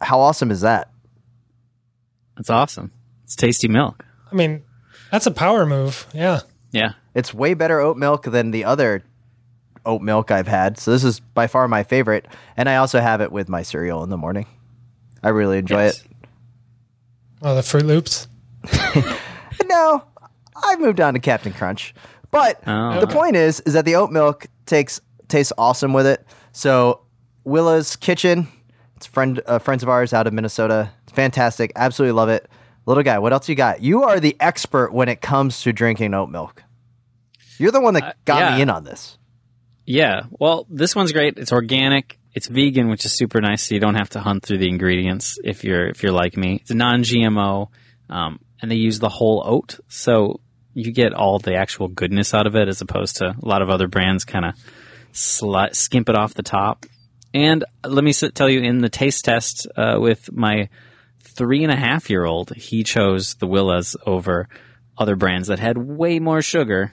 [0.00, 0.90] How awesome is that?
[2.36, 2.90] that's awesome.
[3.24, 4.02] It's tasty milk.
[4.32, 4.62] I mean,
[5.12, 6.06] that's a power move.
[6.14, 6.40] Yeah.
[6.72, 6.92] Yeah.
[7.14, 9.02] It's way better oat milk than the other
[9.84, 10.78] oat milk I've had.
[10.78, 12.26] So this is by far my favorite.
[12.56, 14.46] And I also have it with my cereal in the morning.
[15.22, 16.00] I really enjoy Yes.
[16.00, 16.06] it.
[17.42, 18.28] Oh, the Fruit Loops.
[19.68, 20.02] No,
[20.64, 21.94] I've moved on to Captain Crunch.
[22.30, 22.98] But Oh.
[23.00, 26.26] the point is, is that the oat milk takes tastes awesome with it.
[26.52, 27.02] So
[27.44, 28.48] Willa's Kitchen,
[28.96, 30.90] it's friend uh, friends of ours out of Minnesota.
[31.04, 31.72] It's fantastic.
[31.76, 32.48] Absolutely love it.
[32.86, 33.80] Little guy, what else you got?
[33.82, 36.62] You are the expert when it comes to drinking oat milk.
[37.58, 38.56] You're the one that got yeah.
[38.56, 39.18] me in on this.
[39.86, 40.22] Yeah.
[40.30, 41.38] Well, this one's great.
[41.38, 42.18] It's organic.
[42.32, 43.68] It's vegan, which is super nice.
[43.68, 46.60] So you don't have to hunt through the ingredients if you're if you're like me.
[46.60, 47.68] It's non-GMO,
[48.08, 50.40] um, and they use the whole oat, so
[50.74, 53.70] you get all the actual goodness out of it, as opposed to a lot of
[53.70, 54.54] other brands kind of
[55.12, 56.86] sli- skimp it off the top.
[57.32, 60.68] And let me tell you, in the taste test uh, with my
[61.22, 64.48] three and a half year old, he chose the Willas over
[64.98, 66.92] other brands that had way more sugar.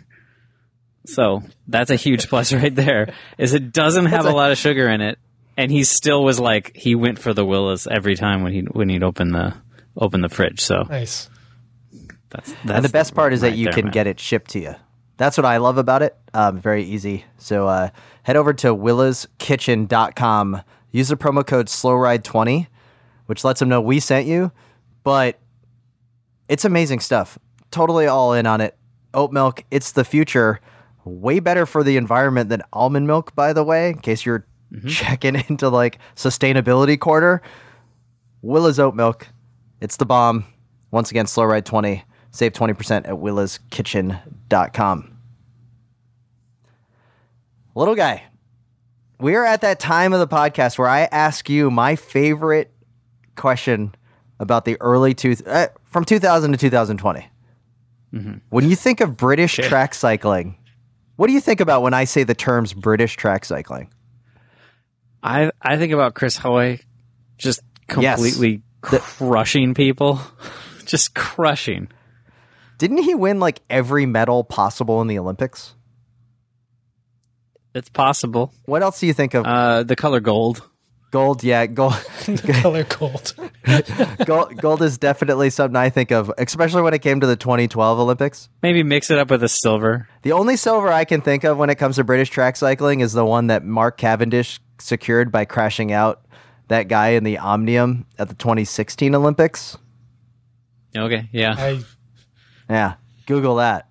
[1.06, 3.14] So that's a huge plus right there.
[3.38, 5.18] Is it doesn't have a, lot of sugar in it,
[5.58, 8.88] and he still was like he went for the Willas every time when he when
[8.90, 9.56] he'd open the
[9.98, 10.62] open the fridge.
[10.62, 11.30] So Nice.
[12.30, 13.94] That's, that's and the best part is that you there, can man.
[13.94, 14.76] get it shipped to you.
[15.16, 16.16] That's what I love about it.
[16.34, 17.26] Um, very easy.
[17.38, 17.90] So uh,
[18.24, 20.62] head over to willaskitchen.com.
[20.92, 22.68] Use the promo code SlowRide20,
[23.28, 24.52] which lets them know we sent you.
[25.04, 25.40] But
[26.50, 27.40] it's amazing stuff.
[27.72, 28.78] Totally all in on it.
[29.14, 30.60] Oat milk, it's the future.
[31.06, 34.46] Way better for the environment than almond milk, by the way, in case you're
[34.88, 37.42] checking into like sustainability quarter.
[38.42, 39.28] Willa's oat milk.
[39.82, 40.46] It's the bomb.
[40.92, 42.04] Once again, Slow Ride 20.
[42.32, 45.18] Save 20% at willaskitchen.com.
[47.76, 48.24] Little guy,
[49.20, 52.72] we are at that time of the podcast where I ask you my favorite
[53.36, 53.94] question
[54.40, 57.28] about the early two uh, from 2000 to 2020.
[58.50, 60.58] When you think of British track cycling,
[61.18, 63.92] what do you think about when I say the terms British track cycling?
[65.24, 66.80] I I think about Chris Hoy
[67.38, 67.62] just
[68.00, 68.16] Yes.
[68.20, 70.20] completely crushing people,
[70.86, 71.88] just crushing.
[72.78, 75.74] Didn't he win like every medal possible in the Olympics?
[77.74, 78.54] It's possible.
[78.66, 79.46] What else do you think of?
[79.46, 80.68] Uh, the color gold.
[81.12, 81.94] gold, yeah, gold.
[82.26, 83.34] the color gold.
[84.26, 88.00] gold, gold is definitely something I think of, especially when it came to the 2012
[88.00, 88.50] Olympics.
[88.62, 90.08] Maybe mix it up with a silver.
[90.24, 93.14] The only silver I can think of when it comes to British track cycling is
[93.14, 96.22] the one that Mark Cavendish secured by crashing out
[96.68, 99.78] that guy in the Omnium at the 2016 Olympics.
[100.96, 101.56] Okay, yeah.
[101.58, 101.82] I
[102.70, 103.90] Yeah, Google that.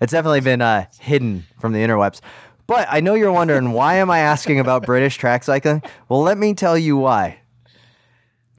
[0.00, 2.20] It's definitely been uh, hidden from the interwebs.
[2.66, 5.82] But I know you're wondering why am I asking about British track cycling?
[6.08, 7.40] Well, let me tell you why.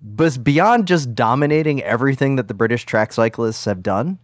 [0.01, 4.19] But beyond just dominating everything that the British track cyclists have done,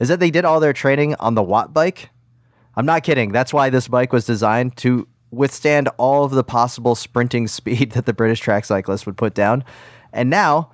[0.00, 2.06] is that they did all their training on the Wattbike.
[2.76, 3.32] I'm not kidding.
[3.32, 8.06] That's why this bike was designed to withstand all of the possible sprinting speed that
[8.06, 9.64] the British track cyclist would put down.
[10.12, 10.70] And now,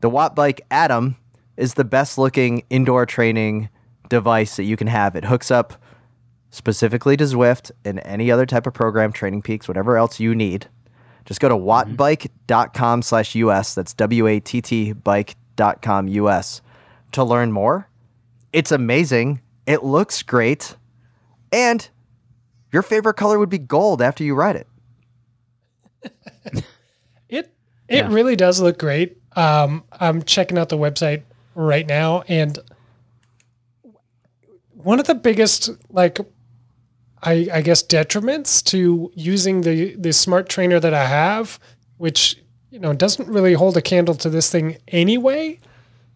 [0.00, 1.16] the Wattbike Atom
[1.56, 3.68] is the best looking indoor training
[4.08, 5.16] device that you can have.
[5.16, 5.82] It hooks up
[6.50, 10.68] specifically to Zwift and any other type of program, Training Peaks, whatever else you need.
[11.24, 11.96] Just go to mm-hmm.
[11.96, 13.74] wattbike.com slash US.
[13.74, 16.62] That's W-A-T-T bike.com US
[17.12, 17.88] to learn more.
[18.52, 19.40] It's amazing.
[19.66, 20.76] It looks great.
[21.52, 21.88] And
[22.76, 24.56] your favorite color would be gold after you ride
[26.04, 26.64] it.
[27.28, 27.50] It
[27.88, 29.16] it really does look great.
[29.34, 31.22] Um, I'm checking out the website
[31.54, 32.58] right now, and
[34.72, 36.18] one of the biggest like
[37.22, 41.58] I, I guess detriments to using the the smart trainer that I have,
[41.96, 42.36] which
[42.70, 45.58] you know doesn't really hold a candle to this thing anyway,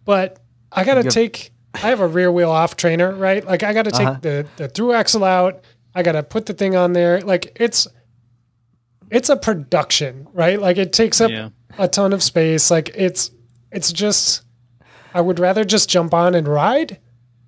[0.05, 0.39] but
[0.71, 1.51] I got to take.
[1.73, 3.45] I have a rear wheel off trainer, right?
[3.45, 4.19] Like I got to take Uh-huh.
[4.21, 5.63] the the through axle out.
[5.95, 7.21] I got to put the thing on there.
[7.21, 7.87] Like it's
[9.09, 10.59] it's a production, right?
[10.59, 11.49] Like it takes up Yeah.
[11.77, 12.71] a ton of space.
[12.71, 13.31] Like it's
[13.71, 14.43] it's just
[15.13, 16.99] I would rather just jump on and ride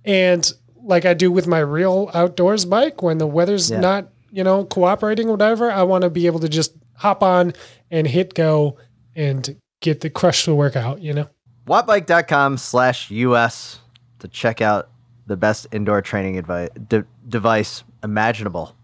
[0.03, 0.51] and
[0.83, 3.79] like I do with my real outdoors bike when the weather's Yeah.
[3.79, 7.53] not, you know, cooperating or whatever, I want to be able to just hop on
[7.89, 8.77] and hit go
[9.15, 11.27] and get the crush to work out, you know.
[11.67, 13.79] wattbike.com slash us
[14.19, 14.89] to check out
[15.25, 18.75] the best indoor training advi- de- device imaginable.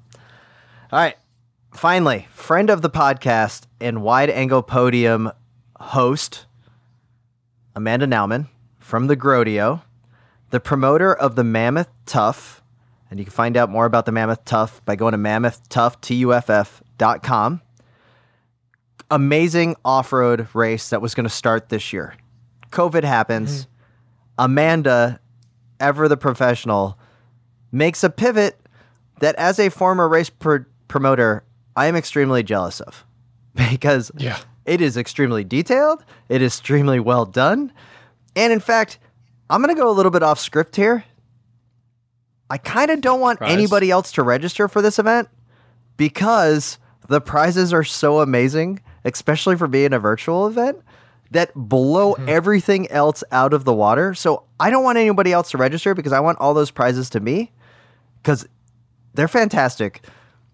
[0.91, 1.15] All right
[1.71, 5.31] finally friend of the podcast and wide angle podium
[5.79, 6.47] host
[7.75, 8.47] amanda nauman
[8.79, 9.79] from the grodeo
[10.49, 12.63] the promoter of the mammoth tuff
[13.11, 17.61] and you can find out more about the mammoth tuff by going to mammothtuff.com
[19.11, 22.13] amazing off-road race that was going to start this year.
[22.71, 23.61] COVID happens.
[23.61, 24.45] Mm-hmm.
[24.45, 25.19] Amanda,
[25.79, 26.97] ever the professional,
[27.71, 28.59] makes a pivot
[29.19, 30.57] that, as a former race pr-
[30.87, 31.43] promoter,
[31.75, 33.05] I am extremely jealous of
[33.69, 34.37] because Yeah.
[34.65, 37.71] it is extremely detailed, it is extremely well done.
[38.35, 38.99] And in fact,
[39.49, 41.03] I'm going to go a little bit off script here.
[42.49, 45.27] I kind of don't want anybody else to register for this event
[45.97, 50.79] because the prizes are so amazing, especially for being a virtual event,
[51.31, 52.29] that blow mm-hmm.
[52.29, 54.13] everything else out of the water.
[54.13, 57.19] So I don't want anybody else to register because I want all those prizes to
[57.19, 57.51] me
[58.21, 58.47] because
[59.13, 60.05] they're fantastic.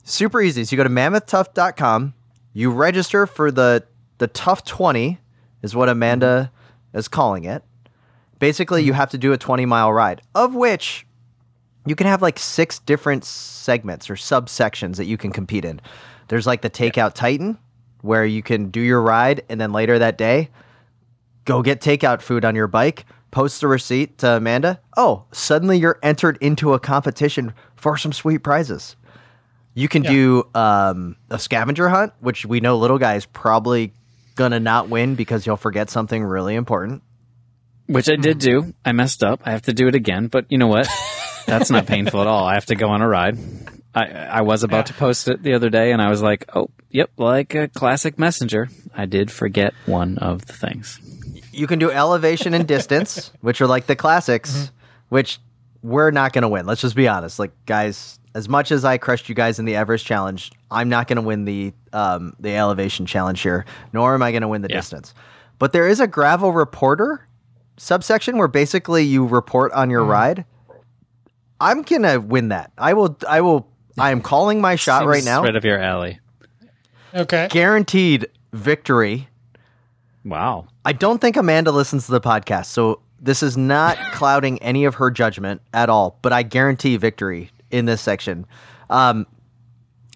[0.04, 0.64] Super easy.
[0.66, 2.14] So you go to mammothtuff.com,
[2.54, 3.86] you register for the
[4.18, 5.20] the Tuff 20
[5.62, 6.98] is what Amanda mm-hmm.
[6.98, 7.64] is calling it.
[8.40, 9.00] Basically, you mm-hmm.
[9.00, 11.06] have to do a 20 mile ride, of which
[11.86, 15.80] you can have like six different segments or subsections that you can compete in.
[16.28, 17.58] There's like the Takeout Titan,
[18.02, 20.50] where you can do your ride and then later that day,
[21.46, 24.80] go get takeout food on your bike, post the receipt to Amanda.
[24.98, 28.96] Oh, suddenly you're entered into a competition for some sweet prizes.
[29.74, 33.94] You can do um, a scavenger hunt, which we know little guy is probably
[34.36, 37.04] gonna not win because he'll forget something really important.
[37.88, 38.74] which I did do.
[38.86, 39.42] I messed up.
[39.46, 40.88] I have to do it again, but you know what?
[41.46, 42.46] That's not painful at all.
[42.46, 43.38] I have to go on a ride.
[43.94, 46.70] I I was about to post it the other day, and I was like, oh,
[46.90, 48.70] yep, like a classic messenger.
[48.96, 51.00] I did forget one of the things.
[51.56, 54.72] You can do elevation and distance, which are like the classics,
[55.10, 55.40] which
[55.82, 56.66] we're not going to win.
[56.66, 57.40] Let's just be honest.
[57.40, 61.08] Like, guys, as much as I crushed you guys in the Everest challenge, I'm not
[61.08, 64.62] going to win the um, the elevation challenge here, nor am I going to win
[64.62, 64.78] the Yeah.
[64.78, 65.14] distance.
[65.58, 67.28] But there is a gravel reporter
[67.78, 70.46] subsection where basically you report on your ride.
[71.60, 72.72] I'm gonna win that.
[72.78, 73.18] I will.
[73.28, 73.68] I will.
[73.98, 75.42] I am calling my shot Seems right now.
[75.42, 76.20] Right up your alley.
[77.14, 77.48] Okay.
[77.50, 79.30] Guaranteed victory.
[80.26, 80.68] Wow.
[80.84, 84.96] I don't think Amanda listens to the podcast, so this is not clouding any of
[84.96, 86.18] her judgment at all.
[86.22, 88.48] But I guarantee victory in this section.
[88.90, 89.28] Um,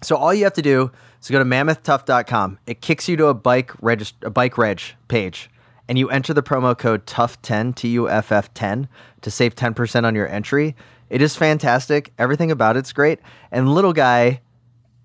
[0.02, 0.90] so all you have to do
[1.20, 2.58] is go to mammothtuff.com.
[2.66, 5.48] It kicks you to a bike regist- a bike reg page,
[5.88, 8.88] and you enter the promo code Tuff10 T U F F 10
[9.20, 10.74] to save 10% on your entry.
[11.08, 12.12] It is fantastic.
[12.18, 13.18] Everything about it's great.
[13.50, 14.40] And little guy,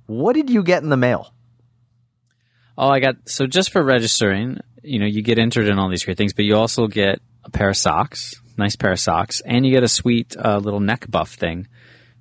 [0.08, 1.34] what did you get in the mail?
[2.78, 6.04] Oh, I got so just for registering, you know, you get entered in all these
[6.06, 9.66] great things, but you also get a pair of socks, nice pair of socks, and
[9.66, 11.68] you get a sweet uh, little neck buff thing,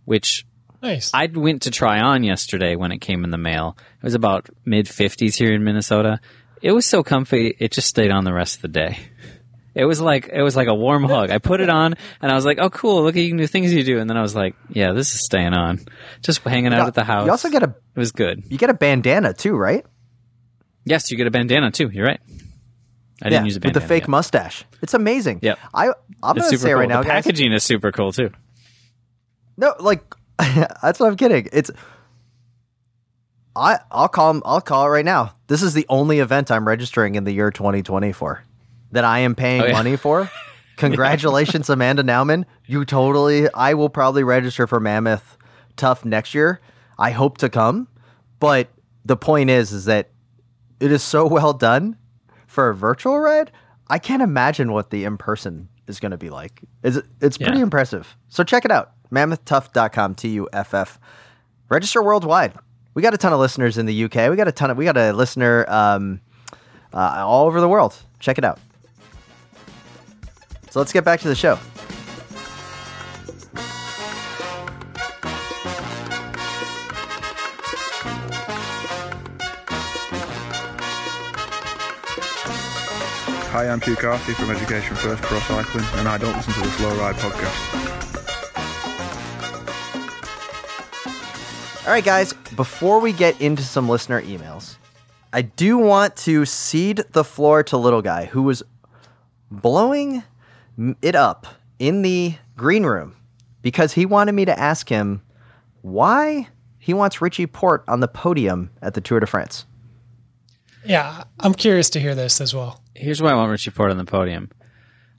[0.04, 0.46] which
[0.82, 1.10] Nice.
[1.14, 3.76] I went to try on yesterday when it came in the mail.
[3.96, 6.20] It was about mid 50s here in Minnesota.
[6.60, 8.98] It was so comfy, it just stayed on the rest of the day.
[9.74, 11.30] It was like it was like a warm hug.
[11.30, 13.02] I put it on and I was like, "Oh, cool!
[13.02, 15.24] Look at you new things you do." And then I was like, "Yeah, this is
[15.24, 15.80] staying on."
[16.22, 17.24] Just hanging out at the house.
[17.26, 18.44] You also get a It was good.
[18.48, 19.84] you get a bandana too, right?
[20.84, 21.88] Yes, you get a bandana too.
[21.92, 22.20] You're right.
[23.22, 24.08] I didn't use a with the fake yet.
[24.08, 24.64] mustache.
[24.82, 25.38] It's amazing.
[25.42, 25.54] Yeah.
[25.72, 25.88] I
[26.22, 26.78] I'm It's gonna say cool.
[26.80, 27.24] right now, the guys.
[27.24, 28.30] packaging is super cool too.
[29.56, 30.02] No, like
[30.38, 31.48] that's what I'm kidding.
[31.52, 31.70] It's
[33.56, 35.34] I I'll call, I'll call it right now.
[35.46, 38.42] This is the only event I'm registering in the year 2020 for
[38.92, 39.72] that I am paying Oh, yeah.
[39.72, 40.30] money for.
[40.76, 42.44] Congratulations, Amanda Nauman.
[42.66, 43.48] You totally.
[43.54, 45.36] I will probably register for Mammoth
[45.76, 46.60] Tuff next year.
[46.98, 47.86] I hope to come,
[48.40, 48.68] but
[49.04, 50.10] the point is, is that
[50.80, 51.96] it is so well done
[52.54, 53.50] for a virtual ride.
[53.88, 56.62] I can't imagine what the in person is going to be like.
[56.82, 57.64] It's, it's pretty Yeah.
[57.64, 58.16] impressive.
[58.28, 58.92] So check it out.
[59.12, 60.98] Mammothtuff.com, T U F F.
[61.68, 62.54] Register worldwide.
[62.94, 64.30] We got a ton of listeners in the UK.
[64.30, 66.20] We got a ton of, we got a listener um,
[66.92, 67.94] uh, all over the world.
[68.20, 68.58] Check it out.
[70.70, 71.58] So let's get back to the show.
[83.54, 86.70] Hi, I'm Hugh Carthy from Education First Pro Cycling, and I don't listen to the
[86.70, 87.86] Slow Ride podcast.
[91.86, 94.76] All right, guys, before we get into some listener emails,
[95.32, 98.64] I do want to cede the floor to Little Guy, who was
[99.52, 100.24] blowing
[101.00, 101.46] it up
[101.78, 103.14] in the green room
[103.62, 105.22] because he wanted me to ask him
[105.82, 106.48] why
[106.80, 109.64] he wants Richie Porte on the podium at the Tour de France.
[110.84, 112.80] yeah, I'm curious to hear this as well.
[112.94, 114.50] Here's why I want Richie Porte on the podium.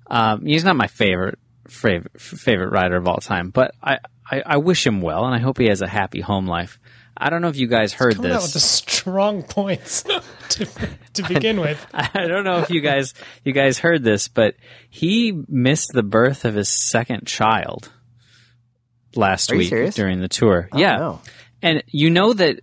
[0.07, 3.97] Um, he's not my favorite favorite favorite rider of all time, but I,
[4.29, 6.79] I, I wish him well, and I hope he has a happy home life.
[7.17, 8.69] I don't know if you guys heard Coming out with the this.
[8.69, 10.03] strong points
[10.49, 10.67] to,
[11.13, 11.85] to begin with.
[11.93, 13.13] I don't know if you guys
[13.43, 14.55] you guys heard this, but
[14.89, 17.89] he missed the birth of his second child
[19.15, 20.69] last Are week during the tour.
[20.71, 21.21] Oh, yeah, no.
[21.61, 22.59] and you know that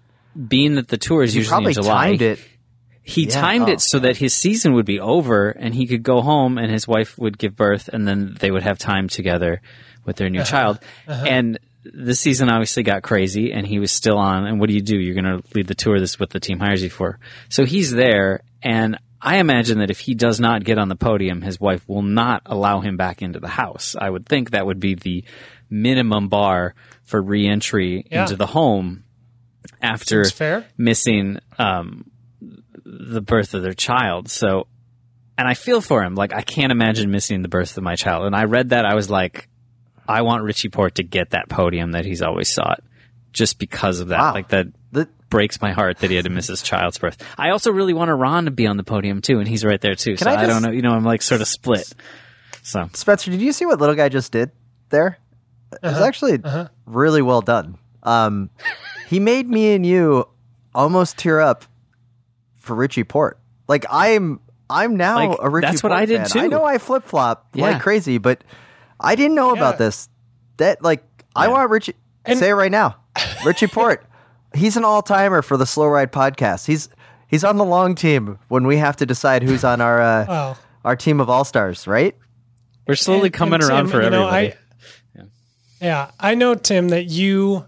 [0.48, 2.38] being that the tour is He usually probably in July, timed it.
[3.03, 6.03] He Yeah, timed oh, it so that his season would be over and he could
[6.03, 9.61] go home and his wife would give birth and then they would have time together
[10.05, 10.50] with their new Uh-huh.
[10.50, 10.78] child.
[11.09, 14.46] And this season obviously got crazy and he was still on.
[14.46, 14.96] And what do you do?
[14.96, 15.98] You're going to lead the tour.
[15.98, 17.18] This is what the team hires you for.
[17.48, 18.42] So he's there.
[18.62, 22.03] And I imagine that if he does not get on the podium, his wife will
[22.03, 23.96] not allow him back into the house.
[24.00, 25.24] I would think that would be the
[25.70, 28.22] minimum bar for reentry Yeah.
[28.22, 29.03] into the home
[29.80, 30.24] after
[30.76, 32.05] missing um,
[32.84, 34.28] the birth of their child.
[34.30, 34.66] So,
[35.38, 36.14] and I feel for him.
[36.14, 38.26] Like I can't imagine missing the birth of my child.
[38.26, 39.48] And I read that I was like,
[40.08, 42.80] I want Richie Porte to get that podium that he's always sought,
[43.32, 44.18] just because of that.
[44.18, 44.34] Wow.
[44.34, 47.16] Like that The, breaks my heart that he had to miss his child's birth.
[47.38, 49.94] I also really want Ron to be on the podium too, and he's right there
[49.94, 50.16] too.
[50.16, 50.70] so I I, don't know.
[50.70, 51.90] You know, I'm like sort of split.
[52.62, 54.50] So Spencer, did you see what Little Guy just did
[54.90, 55.18] there?
[55.72, 56.38] It was actually
[56.84, 57.78] really well done.
[58.02, 58.50] Um,
[59.08, 60.28] he made me and you
[60.74, 61.64] almost tear up
[62.62, 63.38] for Richie Porte.
[63.68, 64.40] Like I'm,
[64.70, 65.66] I'm now Like, a Richie.
[65.66, 66.28] that's what Porte I did fan.
[66.30, 66.40] too.
[66.40, 67.64] I know I flip flop Yeah.
[67.72, 68.42] like crazy, but
[68.98, 70.08] I didn't know about this.
[70.56, 71.04] That like
[71.36, 71.94] I want Richie.
[72.24, 72.96] And- say it right now,
[73.44, 74.02] Richie Porte.
[74.54, 76.66] He's an all timer for the Slow Ride podcast.
[76.66, 76.88] He's
[77.26, 80.56] he's on the long team when we have to decide who's on our uh, Wow.
[80.84, 82.16] our team of all stars, right?
[82.86, 84.54] We're slowly And- coming and around Tim, for you know, everybody.
[85.18, 85.24] I,
[85.80, 86.10] yeah.
[86.20, 87.66] I know Tim that you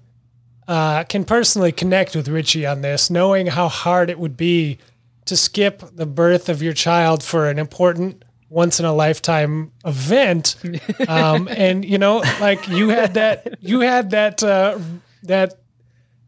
[0.68, 4.78] uh, can personally connect with Richie on this, knowing how hard it would be
[5.26, 10.56] to skip the birth of your child for an important once in a lifetime event.
[11.08, 14.78] Um, and you know, like you had that, you had that, uh,
[15.24, 15.54] that,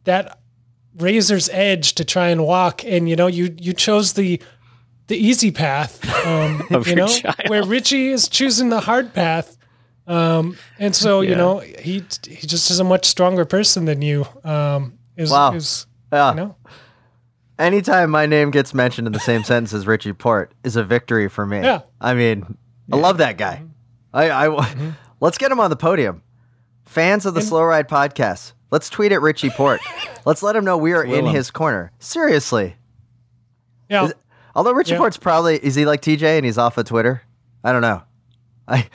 [0.04, 0.38] that
[0.98, 4.40] razor's edge to try and walk, and you know, you you chose the
[5.08, 7.36] the easy path, um, Of you your know, child.
[7.48, 9.55] where Richie is choosing the hard path.
[10.06, 14.24] Um, and so you know, he he just is a much stronger person than you.
[14.44, 15.52] Um, is, Wow.
[15.54, 16.30] is Yeah.
[16.30, 16.56] you know,
[17.58, 21.28] Anytime my name gets mentioned in the same sentence as Richie Porte is a victory
[21.28, 21.58] for me.
[21.62, 21.80] Yeah.
[22.00, 22.56] I mean,
[22.92, 23.62] I love that guy.
[24.12, 24.90] I, I Mm-hmm.
[25.20, 26.22] let's get him on the podium.
[26.84, 29.80] Fans of the Slow Ride podcast, let's tweet at Richie Porte.
[30.26, 31.34] let's let him know we are in him.
[31.34, 31.92] his corner.
[31.98, 32.76] Seriously.
[33.88, 34.04] yeah.
[34.06, 34.14] Is-
[34.54, 34.98] Although Richie Yeah.
[34.98, 37.22] Porte's probably is he like TJ and he's off of Twitter?
[37.64, 38.02] I don't know.
[38.68, 38.86] I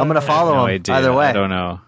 [0.00, 0.94] I'm gonna follow no him idea.
[0.96, 1.26] either way.
[1.26, 1.80] I don't know.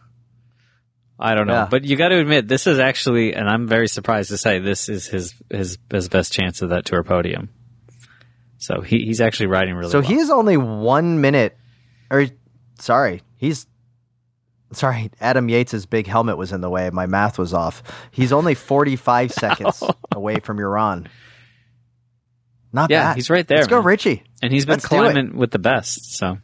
[1.18, 1.68] I don't know, Yeah.
[1.70, 4.88] but you got to admit this is actually, and I'm very surprised to say this
[4.88, 7.50] is his his his best chance of that tour podium.
[8.58, 10.08] So he, he's actually riding really So well.
[10.08, 11.56] he is only one minute,
[12.10, 12.26] or
[12.80, 13.66] sorry, he's
[14.72, 15.10] sorry.
[15.20, 16.90] Adam Yates's big helmet was in the way.
[16.90, 17.82] My math was off.
[18.10, 19.90] He's only 45 seconds oh.
[20.12, 21.06] away from Uran.
[22.72, 23.16] Not Yeah, bad.
[23.16, 23.78] he's right there, Let's go.
[23.80, 24.24] Richie.
[24.42, 26.16] and he's been Let's climbing with the best.
[26.16, 26.38] So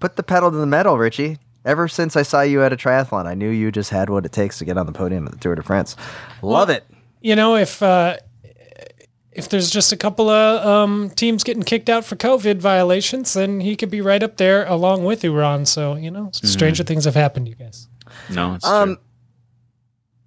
[0.00, 1.38] Put the pedal to the metal, Richie.
[1.64, 4.32] Ever since I saw you at a triathlon, I knew you just had what it
[4.32, 5.96] takes to get on the podium at the Tour de France.
[6.40, 6.84] Love it.
[7.20, 8.16] you know, if uh,
[9.32, 13.60] if there's just a couple of um, teams getting kicked out for COVID violations, then
[13.60, 15.66] he could be right up there along with Uran.
[15.66, 17.88] So you know, stranger things have happened, you guys.
[18.30, 19.04] no, it's Um, true.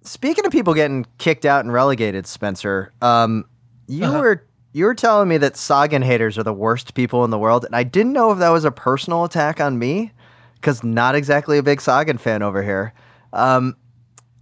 [0.04, 3.44] Speaking of people getting kicked out and relegated, Spencer, um,
[3.86, 4.18] you Uh-huh.
[4.18, 7.64] were you were telling me that Sagan haters are the worst people in the world,
[7.64, 10.12] and I didn't know if that was a personal attack on me,
[10.54, 12.94] because not exactly a big Sagan fan over here.
[13.32, 13.76] Um,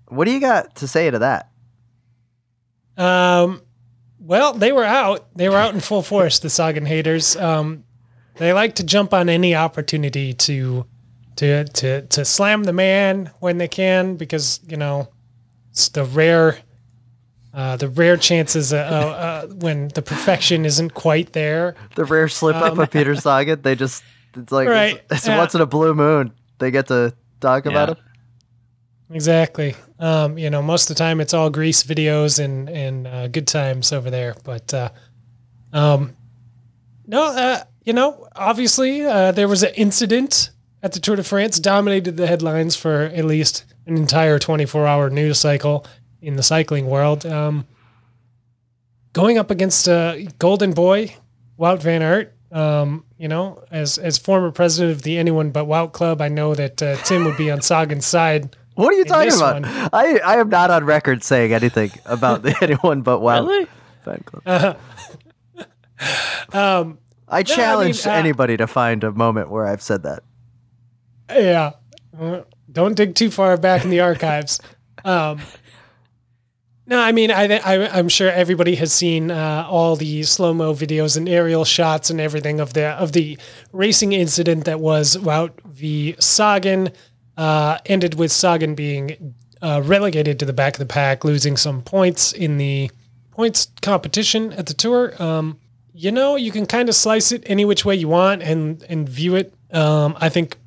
[0.09, 1.51] what do you got to say to that?
[2.97, 3.62] Um,
[4.18, 5.26] well, they were out.
[5.35, 6.39] They were out in full force.
[6.39, 7.37] The Sagan haters.
[7.37, 7.85] Um,
[8.37, 10.87] they like to jump on any opportunity to
[11.37, 15.09] to to to slam the man when they can because you know
[15.70, 16.59] it's the rare
[17.53, 21.74] uh, the rare chances uh, uh, uh, when the perfection isn't quite there.
[21.96, 23.62] The rare slip up of Peter Sagan.
[23.62, 24.03] They just
[24.36, 25.38] it's like Um, Right, it's, it's yeah.
[25.38, 26.32] once in a blue moon.
[26.59, 27.98] They get to talk about it.
[29.12, 29.74] Exactly.
[29.98, 33.46] Um, you know, most of the time it's all grease videos and and uh, good
[33.46, 34.36] times over there.
[34.44, 34.90] But uh,
[35.72, 36.16] um,
[37.07, 40.51] no, uh, you know, obviously uh, there was an incident
[40.82, 45.11] at the Tour de France dominated the headlines for at least an entire 24 hour
[45.11, 45.84] news cycle
[46.22, 47.24] in the cycling world.
[47.26, 47.66] Um,
[49.12, 51.14] going up against uh, Golden Boy,
[51.58, 52.34] Wout Van Aert.
[52.52, 56.54] Um, you know, as as former president of the Anyone But Wout Club, I know
[56.54, 58.56] that uh, Tim would be on Sagan's side.
[58.74, 59.62] What are you talking about?
[59.62, 63.66] one- I I am not on record saying anything about the anyone but Wout Really?
[64.04, 64.76] fan club.
[66.52, 66.98] Um,
[67.28, 70.22] I challenge uh, anybody to find a moment where I've said that.
[71.30, 71.72] Yeah.
[72.18, 72.40] Uh,
[72.72, 74.60] Don't dig too far back in the archives.
[75.04, 75.40] Um,
[76.91, 80.74] no, I mean, I, I, I'm sure everybody has seen uh, all the slow mo
[80.74, 83.38] videos and aerial shots and everything of the of the
[83.72, 86.91] racing incident that was Wout v Sagan.
[87.36, 91.80] Uh, ended with Sagan being uh, relegated to the back of the pack, losing some
[91.80, 92.91] points in the
[93.30, 95.14] points competition at the tour.
[95.22, 95.59] Um,
[95.95, 99.09] you know, you can kind of slice it any which way you want and and
[99.09, 99.55] view it.
[99.72, 100.59] Um, I think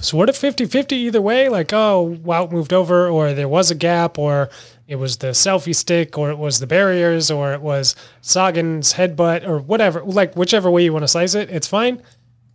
[0.00, 1.48] sort of 50-50 either way?
[1.48, 4.48] Like oh Wout moved over or there was a gap or
[4.86, 9.46] it was the selfie stick or it was the barriers or it was Sagan's headbutt
[9.46, 12.02] or whatever like whichever way you want to slice it it's fine.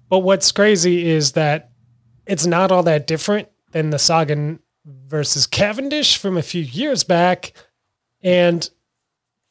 [0.10, 1.72] But what's crazy is that
[2.26, 7.54] it's not all that different than the Sagan versus Cavendish from a few years back.
[8.24, 8.68] And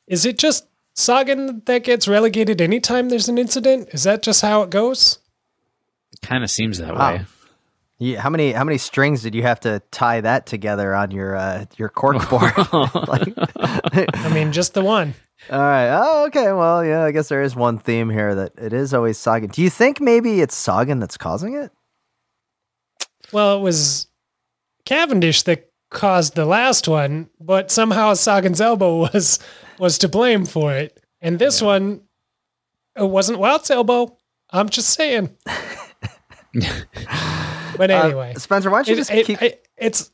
[0.08, 3.88] is it just Sagan that gets relegated anytime there's an incident?
[3.92, 5.20] Is that just how it goes?
[6.12, 7.12] It Kind of seems that Wow.
[7.16, 7.20] way.
[8.00, 11.34] Yeah, how many how many strings did you have to tie that together on your
[11.34, 12.52] uh, your cork board?
[13.08, 13.34] like,
[14.14, 15.14] I mean just the one
[15.50, 15.88] all right.
[15.88, 16.52] Oh, okay.
[16.52, 17.04] Well, yeah.
[17.04, 19.50] I guess there is one theme here that it is always Sagan.
[19.50, 21.70] Do you think maybe it's Sagan that's causing it?
[23.32, 24.08] Well, it was
[24.84, 29.38] Cavendish that caused the last one, but somehow Sagan's elbow was
[29.78, 31.00] was to blame for it.
[31.20, 32.02] And this one,
[32.96, 34.18] it wasn't Wout's elbow.
[34.50, 35.36] I'm just saying.
[37.78, 39.42] But anyway, Uh, Spencer, why don't you it- just it- keep?
[39.42, 40.10] it- it's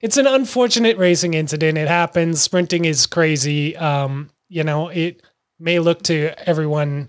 [0.00, 1.76] it's an unfortunate racing incident.
[1.78, 2.40] It happens.
[2.40, 3.76] Sprinting is crazy.
[3.76, 5.22] Um, you know, it
[5.58, 7.08] may look to everyone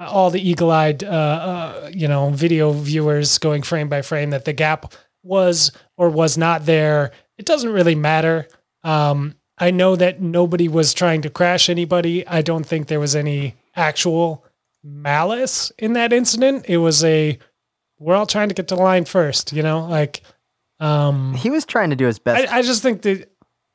[0.00, 4.52] all the eagle-eyed, uh, uh, you know, video viewers going frame by frame that the
[4.52, 7.12] gap was or was not there.
[7.38, 8.48] It doesn't really matter.
[8.82, 12.26] Um, I know that nobody was trying to crash anybody.
[12.26, 14.44] I don't think there was any actual
[14.82, 16.66] malice in that incident.
[16.68, 17.38] It was a
[17.98, 20.22] we're all trying to get to the line first, you know, like
[20.80, 22.52] um He was trying to do his best.
[22.52, 23.24] I, I just think the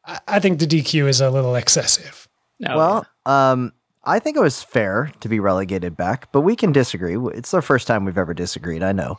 [0.06, 2.28] I- I think the DQ is a little excessive.
[2.60, 6.72] No, well, um, I think it was fair to be relegated back, but we can
[6.72, 7.16] disagree.
[7.34, 8.82] It's the first time we've ever disagreed.
[8.84, 9.18] I know,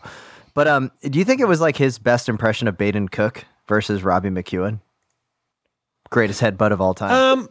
[0.55, 4.03] but um, do you think it was like his best impression of Baden Cook versus
[4.03, 4.81] Robbie McEwen?
[6.11, 7.13] Greatest headbutt of all time.
[7.13, 7.49] Um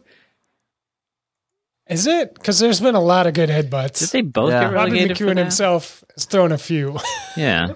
[1.90, 2.32] is it?
[2.34, 3.98] Because there's been a lot of good headbutts.
[3.98, 4.60] did they both Yeah.
[4.64, 5.40] get Robbie relegated for McEwen that?
[5.42, 6.98] himself has thrown a few.
[7.36, 7.74] Yeah,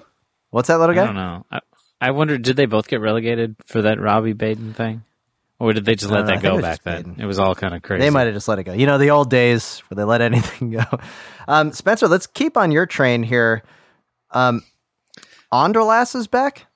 [0.50, 1.02] What's that little guy?
[1.02, 1.46] I don't know.
[1.50, 1.60] I,
[2.00, 5.02] I wonder, did they both get relegated for that Robbie Baden thing,
[5.58, 6.34] or did they just let don't know.
[6.34, 7.02] That go back then?
[7.02, 7.20] Baden.
[7.20, 8.00] It was all kind of crazy.
[8.00, 8.72] They might have just let it go.
[8.72, 10.84] You know, the old days where they let anything go.
[11.48, 13.62] Um, Spencer, let's keep on your train here.
[14.32, 14.62] Um,
[15.52, 16.66] Aderlass is back.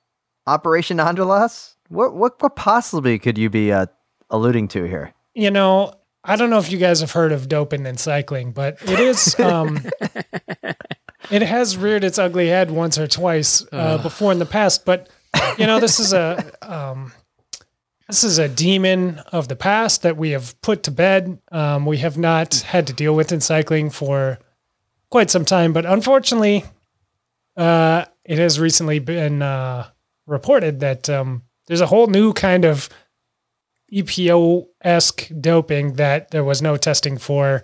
[0.47, 1.75] Operation Aderlass.
[1.89, 3.87] What what what possibly could you be uh,
[4.29, 5.13] alluding to here?
[5.35, 5.93] you know,
[6.29, 9.37] I don't know if you guys have heard of doping and cycling, but it is
[9.39, 9.79] um
[11.31, 15.09] it has reared its ugly head once or twice uh, before in the past, but
[15.57, 17.13] you know, this is a um
[18.07, 21.39] this is a demon of the past that we have put to bed.
[21.51, 24.37] Um, we have not had to deal with in cycling for
[25.09, 26.63] quite some time, but unfortunately,
[27.57, 29.87] uh, it has recently been uh,
[30.27, 32.87] reported that um, there's a whole new kind of
[33.91, 37.63] EPO esque doping that there was no testing for,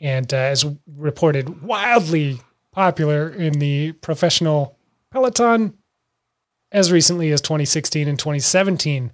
[0.00, 0.64] and uh, is
[0.96, 2.40] reported wildly
[2.72, 4.76] popular in the professional
[5.10, 5.74] peloton
[6.70, 9.12] as recently as 2016 and 2017.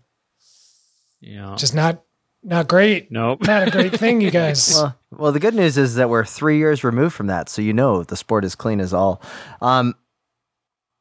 [1.21, 1.55] Yeah.
[1.57, 2.03] Just not
[2.43, 3.11] not great.
[3.11, 3.41] nope.
[3.47, 4.75] Not a great thing, you guys.
[4.75, 7.73] Well, well, the good news is that we're three years removed from that, so you
[7.73, 9.23] know the sport is clean as all.
[9.63, 9.95] Um,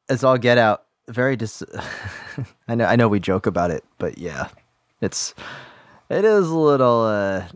[0.08, 0.84] it's all get out.
[1.08, 1.62] Very dis.
[2.68, 2.86] I know.
[2.86, 4.48] I know we joke about it, but yeah,
[5.04, 5.34] it's
[6.10, 7.02] it is a little.
[7.04, 7.46] uh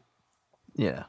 [0.74, 1.04] Yeah.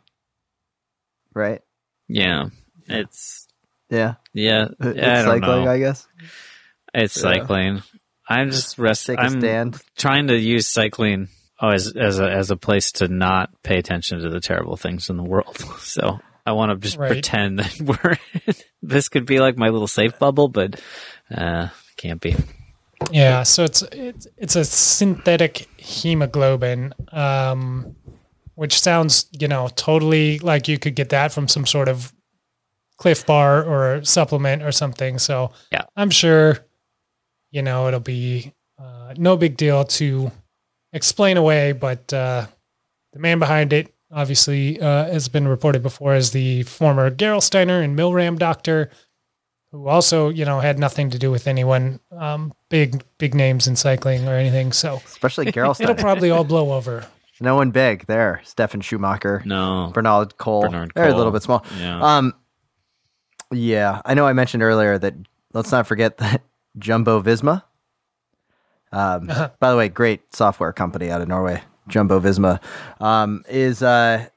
[1.34, 1.62] Right.
[2.08, 2.46] yeah.
[2.88, 3.48] It's
[3.90, 4.16] Yeah.
[4.34, 4.70] yeah.
[4.80, 5.72] It's yeah I don't cycling, know.
[5.72, 6.08] I guess.
[6.94, 7.22] It's Yeah.
[7.22, 7.82] cycling.
[8.28, 9.06] I'm just rest.
[9.08, 9.82] Take a I'm stand.
[9.98, 11.30] trying to use cycling
[11.62, 15.10] oh, as as a as a place to not pay attention to the terrible things
[15.10, 15.58] in the world.
[15.80, 17.10] So I want to just Right.
[17.12, 18.18] pretend that we're
[18.82, 20.80] this could be like my little safe bubble, but
[21.32, 22.36] uh, can't be.
[23.12, 27.96] Yeah, so it's it's it's a synthetic hemoglobin, um,
[28.56, 32.14] which sounds you know totally like you could get that from some sort of
[32.98, 35.18] Clif Bar or supplement or something.
[35.18, 35.84] So Yeah.
[35.96, 36.60] I'm sure
[37.52, 40.32] you know it'll be uh, no big deal to
[40.94, 42.46] explain away, but uh,
[43.14, 47.98] the man behind it obviously uh, has been reported before as the former Gerolsteiner and
[47.98, 48.90] Milram doctor
[49.72, 53.76] who also, you know, had nothing to do with anyone um, big, big names in
[53.76, 54.72] cycling or anything.
[54.72, 57.06] So Especially it'll probably all blow over.
[57.40, 58.42] no one big there.
[58.44, 59.44] Stefan Schumacher.
[59.46, 59.92] No.
[59.94, 60.62] Bernhard Kohl.
[60.64, 61.64] Bernhard They're a little bit small.
[61.80, 62.02] Yeah.
[62.02, 62.34] Um,
[63.52, 64.26] yeah, I know.
[64.28, 65.16] I mentioned earlier that
[65.54, 66.44] let's not forget that
[66.78, 67.64] Jumbo Visma.
[68.92, 69.28] Um,
[69.60, 72.60] by the way, great software company out of Norway, Jumbo Visma,
[73.00, 74.28] um, is uh,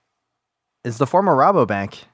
[0.84, 2.04] is the former Rabobank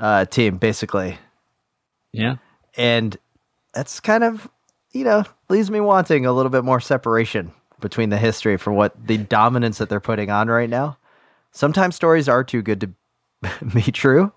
[0.00, 1.18] uh, team basically,
[2.12, 2.36] yeah.
[2.76, 3.16] and
[3.74, 4.48] that's kind of
[4.92, 8.94] you know leaves me wanting a little bit more separation between the history for what
[9.06, 10.96] the dominance that they're putting on right now.
[11.52, 12.90] Sometimes stories are too good to
[13.74, 14.32] be true.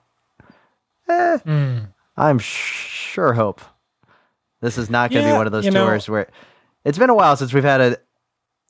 [1.09, 1.87] Eh, Mm.
[2.15, 3.59] I'm sure hope
[4.61, 6.27] this is not going to Yeah, be one of those you know- tours where
[6.85, 7.97] it's been a while since we've had a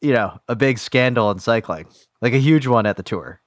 [0.02, 1.86] you know a big scandal in cycling,
[2.22, 3.40] like a huge one at the tour.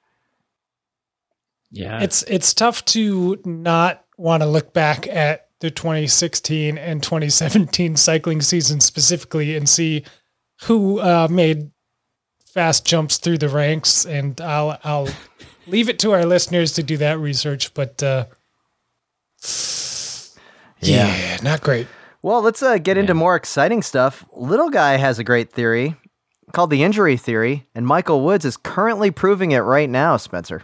[1.71, 2.03] Yeah.
[2.03, 8.41] It's it's tough to not want to look back at the 2016 and 2017 cycling
[8.41, 10.05] season specifically and see
[10.63, 11.71] who uh, made
[12.45, 14.05] fast jumps through the ranks.
[14.05, 15.09] And I'll I'll
[15.67, 17.75] leave it to our listeners to do that research.
[17.75, 18.27] But uh,
[20.81, 21.87] yeah, not great.
[22.23, 24.25] Well, let's uh, get into more exciting stuff.
[24.33, 25.95] Little guy has a great theory
[26.53, 30.17] called the injury theory, and Michael Woods is currently proving it right now.
[30.17, 30.63] Spencer.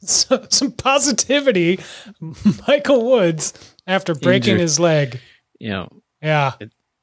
[0.06, 1.78] So, some positivity.
[2.68, 3.52] Michael Woods
[3.86, 4.60] after breaking Injured.
[4.60, 5.20] his leg.
[5.58, 5.88] you know,
[6.22, 6.52] Yeah.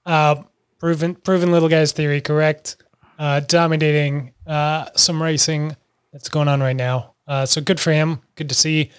[0.06, 0.44] Uh,
[0.80, 2.78] proven proven little guy's theory correct.
[3.20, 5.76] Uh, dominating uh, some racing
[6.12, 7.14] that's going on right now.
[7.28, 8.22] Uh, so good for him.
[8.36, 8.90] Good to see.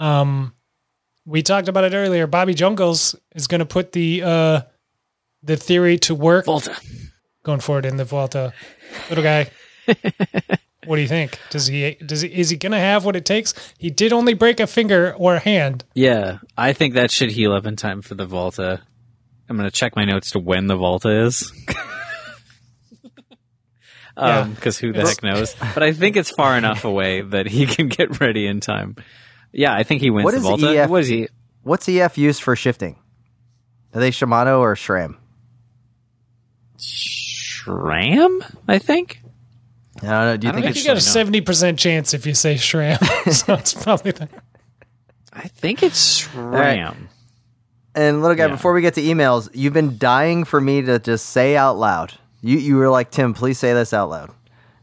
[0.00, 0.52] Um,
[1.24, 2.26] we talked about it earlier.
[2.26, 4.60] Bobby Jungels is going to put the uh,
[5.44, 6.76] the theory to work Volta.
[7.44, 8.52] going forward in the Volta.
[9.10, 9.50] Little guy.
[10.86, 11.38] What do you think?
[11.50, 13.54] Does he does he is he gonna have what it takes?
[13.78, 15.84] He did only break a finger or a hand.
[15.94, 18.80] Yeah, I think that should heal up in time for the Volta.
[19.48, 21.52] I'm gonna check my notes to when the Volta is.
[24.16, 24.38] Yeah.
[24.42, 25.56] Um, because who the heck knows?
[25.74, 28.94] But I think it's far enough away that he can get ready in time.
[29.50, 30.68] Yeah, I think he wins What the Volta.
[30.82, 30.88] EF?
[30.88, 31.28] What is he?
[31.64, 32.96] What's EF used for shifting?
[33.92, 35.16] Are they Shimano or SRAM?
[36.78, 38.54] Shram?
[38.68, 39.20] I think.
[40.06, 40.36] I don't know.
[40.36, 42.34] Do you I don't think it's think you got a seventy percent chance if you
[42.34, 42.98] say Shram.
[43.32, 44.28] so it's probably the
[45.32, 46.96] I think it's Shram.
[47.94, 48.52] And little guy, Yeah.
[48.52, 52.12] before we get to emails, you've been dying for me to just say out loud.
[52.40, 54.30] You you were like, Tim, please say this out loud,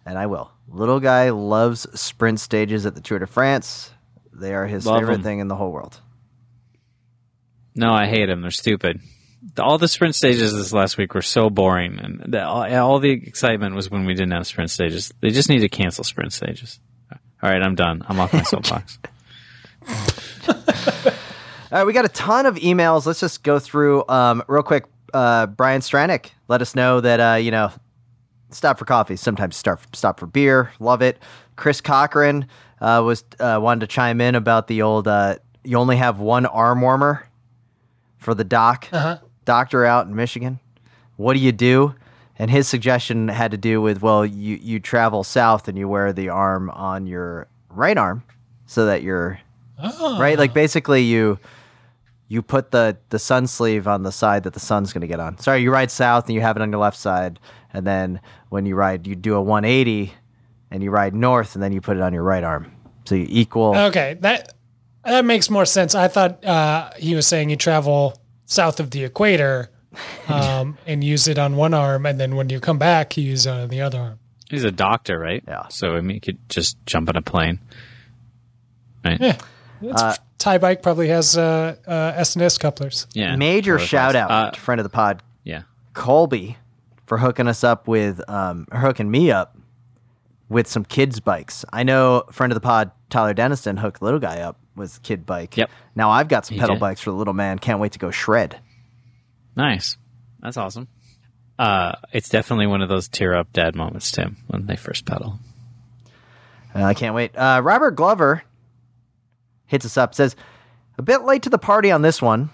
[0.05, 0.51] and I will.
[0.69, 3.91] Little guy loves sprint stages at the Tour de France.
[4.33, 5.23] They are his Love favorite 'em.
[5.23, 5.99] thing in the whole world.
[7.75, 8.41] No, I hate them.
[8.41, 9.01] They're stupid.
[9.55, 12.99] The- All the sprint stages this last week were so boring, and the, all, all
[12.99, 15.11] the excitement was when we didn't have sprint stages.
[15.19, 16.79] They just need to cancel sprint stages.
[17.11, 18.03] All right, I'm done.
[18.07, 18.99] I'm off my soapbox.
[20.47, 23.05] All right, we got a ton of emails.
[23.05, 24.85] Let's just go through um, real quick.
[25.13, 27.71] Uh, Brian Stranick let us know that uh, you know
[28.51, 29.15] stop for coffee.
[29.15, 30.71] Sometimes start stop for beer.
[30.79, 31.17] Love it.
[31.55, 32.47] Chris Cochran
[32.79, 35.07] uh, was uh, wanted to chime in about the old.
[35.07, 37.27] Uh, you only have one arm warmer
[38.17, 38.87] for the doc
[39.45, 40.59] doctor out in Michigan.
[41.17, 41.95] What do you do?
[42.37, 46.11] And his suggestion had to do with well, you you travel south and you wear
[46.13, 48.23] the arm on your right arm
[48.65, 49.39] so that you're
[49.79, 50.37] right.
[50.37, 51.39] Like basically you
[52.27, 55.19] you put the the sun sleeve on the side that the sun's going to get
[55.19, 55.37] on.
[55.37, 57.39] Sorry, you ride south and you have it on your left side,
[57.73, 60.13] and then when you ride, you do a 180
[60.71, 62.71] and you ride north, and then you put it on your right arm.
[63.03, 63.75] So you equal.
[63.75, 64.53] Okay, that
[65.03, 65.93] that makes more sense.
[65.93, 68.17] I thought uh, he was saying you travel
[68.51, 69.69] south of the equator
[70.27, 73.45] um, and use it on one arm, and then when you come back, you use
[73.45, 74.19] it on the other arm.
[74.49, 75.41] He's a doctor, right?
[75.47, 75.67] Yeah.
[75.69, 77.59] So I mean, he could just jump on a plane.
[79.05, 79.19] Right.
[79.21, 79.37] Yeah,
[79.81, 83.05] It's- Thai bike probably has uh, uh, S&S couplers.
[83.13, 83.35] Yeah.
[83.35, 85.63] Major shout out Uh, to friend of the pod, yeah.
[85.93, 86.57] Colby,
[87.05, 89.55] for hooking us up with um, hooking me up
[90.49, 91.63] with some kids bikes.
[91.71, 95.57] I know friend of the pod Tyler Denniston hooked little guy up with kid bike.
[95.57, 95.69] Yep.
[95.95, 96.79] Now I've got some He pedal did.
[96.81, 97.59] bikes for the little man.
[97.59, 98.59] Can't wait to go shred.
[99.55, 99.97] Nice.
[100.39, 100.87] That's awesome.
[101.59, 105.39] Uh, it's definitely one of those tear up dad moments, Tim, when they first pedal.
[106.73, 107.35] Uh, I can't wait.
[107.37, 108.43] Uh, Robert Glover
[109.67, 110.35] hits us up, says,
[110.97, 112.49] a bit late to the party on this one,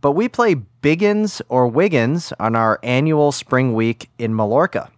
[0.00, 4.90] but we play Biggins or Wiggins on our annual spring week in Mallorca.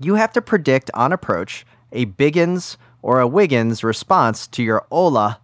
[0.00, 5.40] You have to predict on approach a Biggins or a Wiggins response to your hola.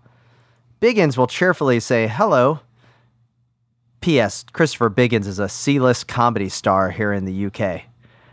[0.81, 2.61] Biggins will cheerfully say hello.
[4.01, 4.47] P.S.
[4.55, 7.83] Christopher Biggins is a C-list comedy star here in the UK.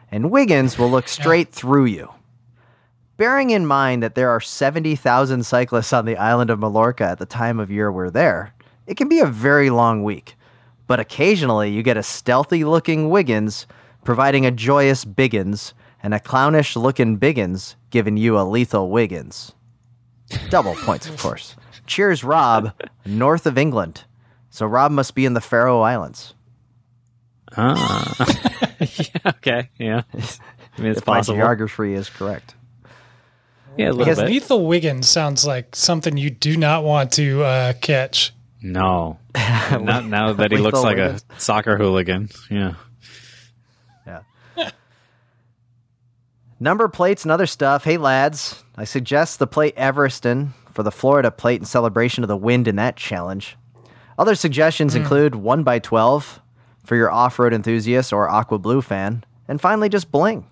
[0.09, 2.09] And Wiggins will look straight through you.
[3.17, 7.25] Bearing in mind that there are 70,000 cyclists on the island of Mallorca at the
[7.25, 8.53] time of year we're there,
[8.85, 10.35] it can be a very long week.
[10.85, 13.67] But occasionally you get a stealthy looking Wiggins
[14.05, 19.53] providing a joyous Biggins and a clownish looking Biggins giving you a lethal Wiggins.
[20.49, 21.57] Double points, of course.
[21.87, 22.73] Cheers, Rob,
[23.05, 24.03] north of England.
[24.49, 26.33] So Rob must be in the Faroe Islands.
[27.55, 28.15] Ah.
[28.79, 29.69] yeah, okay.
[29.79, 30.01] Yeah.
[30.13, 31.37] I mean, it's if my possible.
[31.37, 32.55] geography is correct.
[33.77, 34.29] yeah, a little guess bit.
[34.29, 38.33] Lethal Wiggins sounds like something you do not want to uh, catch.
[38.61, 39.19] No.
[39.71, 41.25] Not now that he looks like Wiggins.
[41.29, 42.29] a soccer hooligan.
[42.49, 42.73] Yeah.
[44.05, 44.21] Yeah.
[46.59, 47.83] Number plates and other stuff.
[47.83, 52.37] Hey, lads, I suggest the plate Evereston for the Florida plate in celebration of the
[52.37, 53.57] wind in that challenge.
[54.19, 54.99] Other suggestions hmm.
[54.99, 56.39] include 1 by 12
[56.85, 59.23] for your off road enthusiast or Aqua Blue fan.
[59.47, 60.45] And finally, just bling.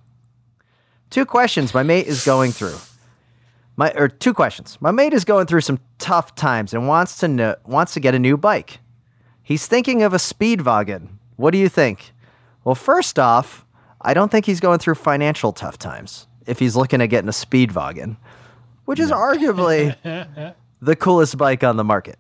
[1.11, 2.73] Two questions my mate is going through.
[3.76, 4.80] My or two questions.
[4.82, 8.15] My mate is going through some tough times and wants to know, wants to get
[8.15, 8.80] a new bike.
[9.43, 11.19] He's thinking of a Speedvagen.
[11.36, 12.13] What do you think?
[12.63, 13.63] Well, first off,
[14.01, 17.32] I don't think he's going through financial tough times if he's looking at getting a
[17.32, 18.17] Speedvagen,
[18.86, 19.96] which is arguably
[20.82, 22.18] the coolest bike on the market.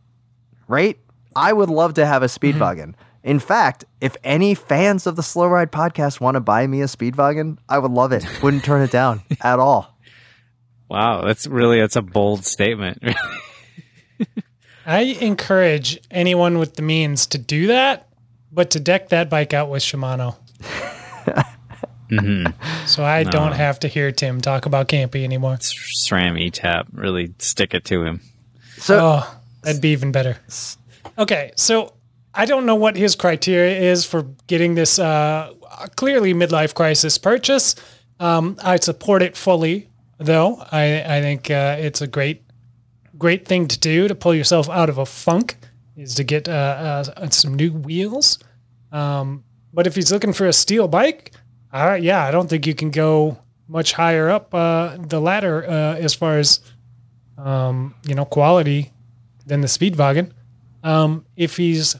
[0.67, 0.99] Right?
[1.35, 2.93] I would love to have a Speedvagen.
[2.93, 3.01] Mm-hmm.
[3.23, 6.85] In fact, if any fans of the Slow Ride podcast want to buy me a
[6.85, 8.25] Speedvagen, I would love it.
[8.43, 9.97] Wouldn't turn it down at all.
[10.89, 11.23] Wow.
[11.23, 13.01] That's really, that's a bold statement.
[14.85, 18.07] I encourage anyone with the means to do that,
[18.51, 20.35] but to deck that bike out with Shimano.
[22.85, 25.55] So I don't have to hear Tim talk about Campy anymore.
[25.55, 26.87] SRAM E-Tap.
[26.93, 28.21] Really stick it to him.
[28.77, 30.37] So Oh, that'd be even better.
[31.17, 31.93] Okay, so
[32.33, 35.51] I don't know what his criteria is for getting this uh,
[35.95, 37.75] clearly midlife crisis purchase.
[38.19, 39.89] Um, I support it fully.
[40.19, 40.63] though.
[40.71, 42.43] I I think uh, it's a great
[43.17, 45.57] great thing to do to pull yourself out of a funk
[45.97, 46.51] is to get uh,
[47.17, 48.39] uh, some new wheels.
[48.91, 49.43] Um,
[49.73, 51.31] but if he's looking for a steel bike,
[51.75, 55.95] uh, yeah, I don't think you can go much higher up uh, the ladder uh,
[55.95, 56.61] as far as
[57.37, 58.93] um, you know quality
[59.45, 60.31] than the Speedvagen.
[60.83, 61.97] Um, if he's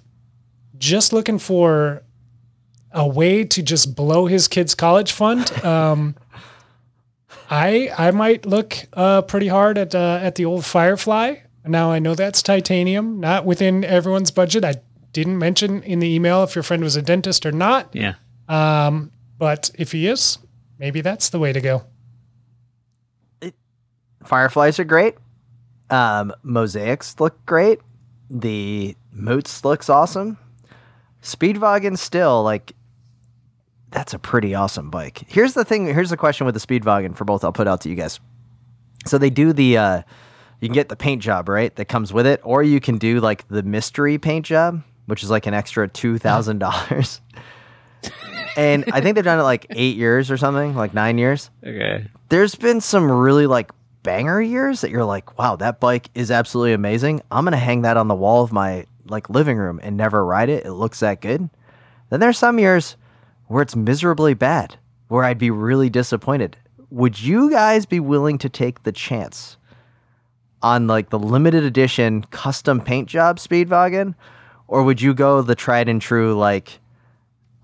[0.77, 2.03] just looking for
[2.91, 6.15] a way to just blow his kid's college fund, um,
[7.49, 11.35] I I might look uh, pretty hard at uh, at the old Firefly.
[11.65, 14.63] Now I know that's titanium, not within everyone's budget.
[14.63, 14.75] I
[15.11, 17.89] didn't mention in the email if your friend was a dentist or not.
[17.93, 18.13] Yeah.
[18.47, 20.37] Um, but if he is,
[20.79, 21.83] maybe that's the way to go.
[24.23, 25.15] Fireflies are great.
[25.89, 27.79] Um, mosaics look great.
[28.29, 30.37] The moots looks awesome.
[31.21, 32.73] Speedvagen still like
[33.91, 35.23] that's a pretty awesome bike.
[35.27, 35.85] Here's the thing.
[35.85, 37.43] Here's the question with the Speedvagen for both.
[37.43, 38.19] I'll put out to you guys.
[39.05, 40.01] So they do the uh,
[40.59, 43.19] you can get the paint job right that comes with it, or you can do
[43.19, 47.21] like the mystery paint job, which is like an extra two thousand dollars.
[48.55, 52.05] and I think they've done it like eight years or something, like nine years Okay.
[52.29, 53.71] there's been some really like
[54.03, 57.21] banger years that you're like, wow, that bike is absolutely amazing.
[57.31, 60.49] I'm gonna hang that on the wall of my like living room and never ride
[60.49, 60.65] it.
[60.65, 61.49] It looks that good.
[62.09, 62.95] Then there's some years
[63.47, 64.77] where it's miserably bad,
[65.07, 66.57] where I'd be really disappointed.
[66.91, 69.57] Would you guys be willing to take the chance
[70.61, 74.15] on like the limited edition custom paint job Speedvagen?
[74.67, 76.79] Or would you go the tried and true like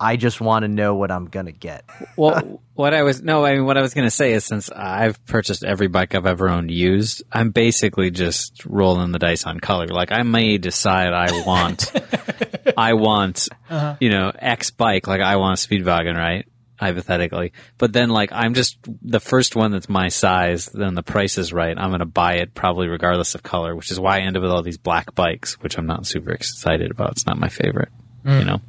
[0.02, 1.86] I just want to know what I'm gonna get?
[2.18, 4.72] Well, what I was no, I mean, what I was going to say is since
[4.72, 9.60] I've purchased every bike I've ever owned used, I'm basically just rolling the dice on
[9.60, 9.88] color.
[9.88, 11.91] Like I may decide I want,
[12.78, 13.97] I want, uh-huh.
[13.99, 15.06] you know, X bike.
[15.06, 16.47] Like I want a Speedvagen, right?
[16.80, 20.66] Hypothetically, but then like I'm just the first one that's my size.
[20.66, 21.78] Then the price is right.
[21.78, 24.41] I'm going to buy it probably regardless of color, which is why I end up
[24.41, 27.12] with all these black bikes, which I'm not super excited about.
[27.12, 27.89] It's not my favorite,
[28.26, 28.45] you mm.
[28.47, 28.62] know.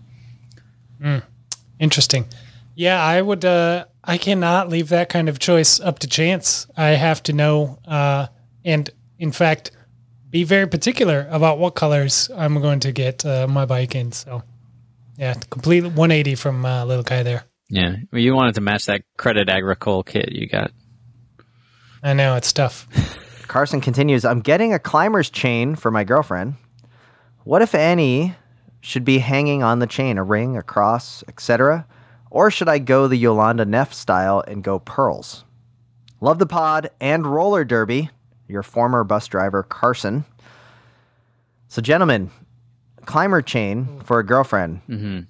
[1.78, 2.26] Interesting.
[2.74, 3.44] Yeah, I would.
[3.44, 6.66] Uh, I cannot leave that kind of choice up to chance.
[6.76, 8.28] I have to know, uh,
[8.64, 8.88] and
[9.18, 9.70] in fact,
[10.30, 14.12] be very particular about what colors I'm going to get uh, my bike in.
[14.12, 14.42] So,
[15.16, 17.44] yeah, complete 180 from uh, little guy there.
[17.68, 20.72] Yeah, well, you wanted to match that credit agricole kit you got.
[22.03, 22.88] I know it's tough.
[23.46, 26.55] Carson continues, I'm getting a climber's chain for my girlfriend.
[27.44, 28.34] What, if any,
[28.83, 30.18] should be hanging on the chain?
[30.18, 31.87] A ring, a cross, etc.?
[32.30, 35.45] Or should I go the Jolanda Neff style and go pearls?
[36.20, 38.11] Love the pod and roller derby.
[38.49, 40.24] Your former bus driver, Carson.
[41.68, 42.30] So, gentlemen,
[43.07, 44.83] climber chain for a girlfriend.
[44.89, 45.20] Mm-hmm.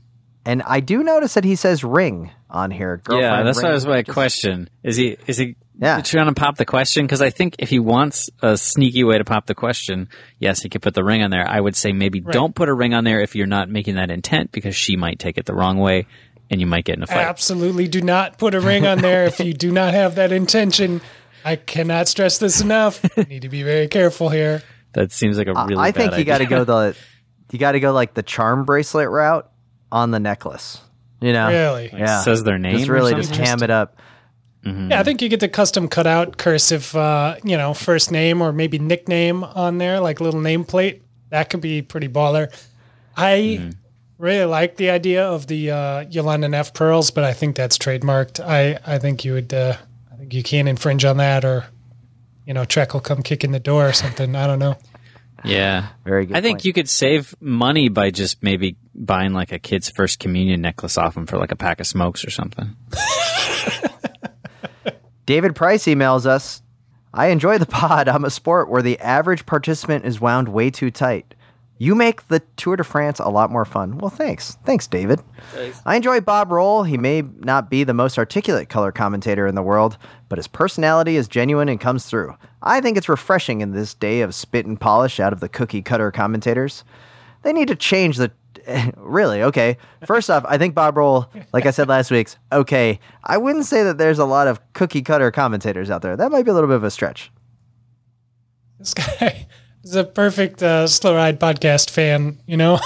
[0.44, 3.02] And I do notice that he says ring on here.
[3.10, 3.66] yeah, that's ring.
[3.66, 4.68] what was my Just- question.
[4.82, 6.00] Is he is he Yeah.
[6.02, 7.04] trying to pop the question?
[7.04, 10.68] Because I think if he wants a sneaky way to pop the question, yes, he
[10.68, 11.48] could put the ring on there.
[11.48, 14.10] I would say maybe don't put a ring on there if you're not making that
[14.10, 16.06] intent because she might take it the wrong way
[16.50, 17.26] and you might get in a fight.
[17.26, 21.00] Absolutely do not put a ring on there if you do not have that intention.
[21.44, 23.02] I cannot stress this enough.
[23.16, 24.62] You need to be very careful here.
[24.92, 25.82] That seems like a uh, really.
[25.82, 26.94] I think you got to go the
[27.50, 29.50] you got to go like the charm bracelet route
[29.90, 30.80] on the necklace.
[31.22, 31.88] You know, Really?
[31.88, 32.76] Like, yeah, says their name.
[32.76, 33.96] Just really just ham it up.
[34.64, 38.52] Yeah, I think you get the custom cutout cursive, uh, you know, first name or
[38.52, 41.00] maybe nickname on there, like little nameplate.
[41.30, 42.52] That could be pretty baller.
[43.16, 43.72] I
[44.18, 48.38] really like the idea of the uh, Jolanda Neff pearls, but I think that's trademarked.
[48.38, 49.76] I, I think you would, uh,
[50.12, 51.64] I think you can't infringe on that, or
[52.46, 54.36] you know, Trek will come kick in the door or something.
[54.36, 54.76] I don't know.
[55.44, 56.64] Yeah, Very good I think point.
[56.66, 61.16] you could save money by just maybe buying like a kid's first communion necklace off
[61.16, 62.76] him for like a pack of smokes or something.
[65.26, 66.62] David Price emails us.
[67.14, 68.08] I enjoy the pod.
[68.08, 71.34] I'm a sport where the average participant is wound way too tight.
[71.82, 73.98] You make the Tour de France a lot more fun.
[73.98, 74.56] Well, thanks.
[74.64, 75.20] Thanks, David.
[75.84, 76.84] I enjoy Bob Roll.
[76.84, 81.16] He may not be the most articulate color commentator in the world, but his personality
[81.16, 82.36] is genuine and comes through.
[82.62, 85.82] I think it's refreshing in this day of spit and polish out of the cookie
[85.82, 86.84] cutter commentators.
[87.42, 88.30] They need to change the.
[88.96, 89.42] really?
[89.42, 89.76] Okay.
[90.06, 93.00] First off, I think Bob Roll, like I said last week's, okay.
[93.24, 96.16] I wouldn't say that there's a lot of cookie cutter commentators out there.
[96.16, 97.32] That might be a little bit of a stretch.
[98.78, 99.48] This guy
[99.84, 102.38] is a perfect uh, slow ride podcast fan.
[102.46, 102.78] You know,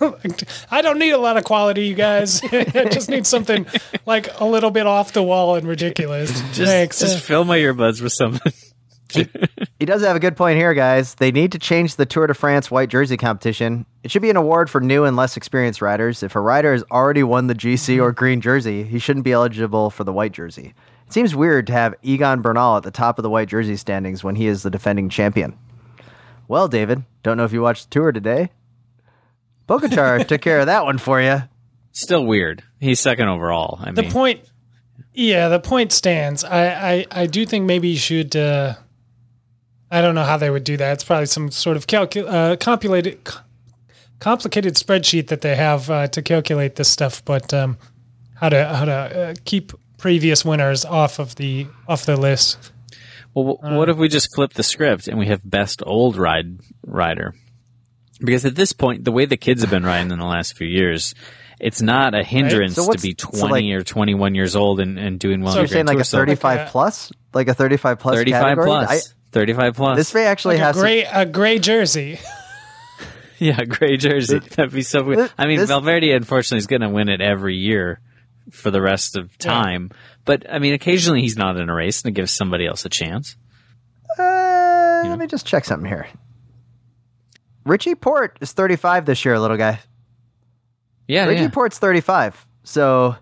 [0.70, 2.42] I don't need a lot of quality, you guys.
[2.52, 3.66] I just need something
[4.06, 6.30] like a little bit off the wall and ridiculous.
[6.52, 7.00] Just, Thanks.
[7.00, 8.52] just fill my earbuds with something.
[9.78, 11.14] He does have a good point here, guys.
[11.14, 13.86] They need to change the Tour de France white jersey competition.
[14.02, 16.22] It should be an award for new and less experienced riders.
[16.22, 19.88] If a rider has already won the GC or green jersey, he shouldn't be eligible
[19.90, 20.74] for the white jersey.
[21.06, 24.22] It seems weird to have Egan Bernal at the top of the white jersey standings
[24.22, 25.56] when he is the defending champion.
[26.48, 28.50] Well, David, don't know if you watched the tour today.
[29.68, 31.42] Pogacar took care of that one for you.
[31.92, 32.62] Still weird.
[32.80, 33.78] He's second overall.
[33.82, 34.40] I The mean, point,
[35.12, 36.44] yeah, the point stands.
[36.44, 38.34] I, I, I do think maybe you should.
[38.34, 38.74] Uh,
[39.90, 40.92] I don't know how they would do that.
[40.94, 43.18] It's probably some sort of calcu- uh, complicated,
[44.20, 47.24] complicated spreadsheet that they have uh, to calculate this stuff.
[47.24, 47.78] But um,
[48.34, 52.72] how to how to uh, keep previous winners off of the off the list?
[53.34, 56.58] Well, wh- what if we just flip the script and we have best old ride
[56.86, 57.34] rider?
[58.20, 60.66] Because at this point, the way the kids have been riding in the last few
[60.66, 61.14] years,
[61.60, 64.80] it's not a hindrance So to what's- be so, 20 like- or 21 years old
[64.80, 67.54] and, and doing well So You're saying like a 35 like uh, plus, like a
[67.54, 68.66] 35 plus 35 category?
[68.66, 68.90] plus.
[68.90, 69.96] I, 35 plus.
[69.98, 72.18] this may actually Like a have some- gray a gray jersey.
[73.38, 74.38] yeah, gray jersey.
[74.56, 75.30] That'd be so weird.
[75.38, 78.00] I mean, this- Valverde, unfortunately, is going to win it every year
[78.50, 79.90] for the rest of time.
[80.24, 82.88] But, I mean, occasionally he's not in a race and it gives somebody else a
[82.88, 83.36] chance.
[84.18, 86.06] Uh, Let me just check something here.
[87.64, 89.80] Richie Porte is 35 this year, little guy.
[91.06, 91.48] Yeah, Richie yeah.
[91.50, 92.46] Porte's 35.
[92.64, 93.16] So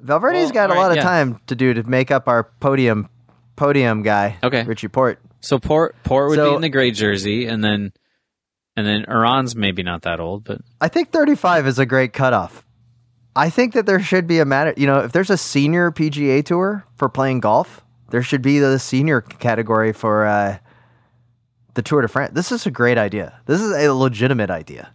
[0.00, 1.02] Valverde's Well, got a all right, lot of yeah.
[1.02, 3.08] time to do to make up our podium
[3.56, 4.36] podium guy.
[4.42, 4.64] Okay.
[4.64, 5.18] Richie Porte.
[5.40, 7.92] So Porte Porte would So- be in the gray jersey, and then
[8.76, 12.63] and then Uran's maybe not that old, but I think 35 is a great cutoff.
[13.36, 16.44] I think that there should be a matter, you know, if there's a senior PGA
[16.44, 20.58] tour for playing golf, there should be the senior category for uh,
[21.74, 22.32] the Tour de France.
[22.34, 23.40] This is a great idea.
[23.46, 24.94] This is a legitimate idea.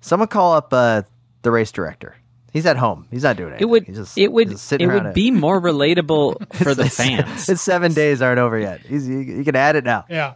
[0.00, 1.02] Someone call up uh,
[1.42, 2.16] the race director.
[2.52, 3.06] He's at home.
[3.10, 3.66] He's not doing anything.
[3.68, 6.88] it would He's just- it would he's just it would be more relatable for the
[6.88, 7.48] fans.
[7.48, 8.80] It's seven days aren't over yet.
[8.80, 10.04] He's, you, you can add it now.
[10.08, 10.34] Yeah.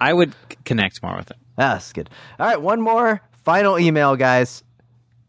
[0.00, 0.34] I would
[0.64, 1.36] connect more with it.
[1.58, 2.08] Ah, That's good.
[2.38, 4.62] All right, one more final email, guys.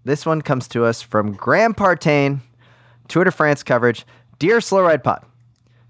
[0.04, 2.40] This one comes to us from Graham Partain,
[3.08, 4.06] Tour de France coverage.
[4.40, 5.24] Dear Slow Ride Pod,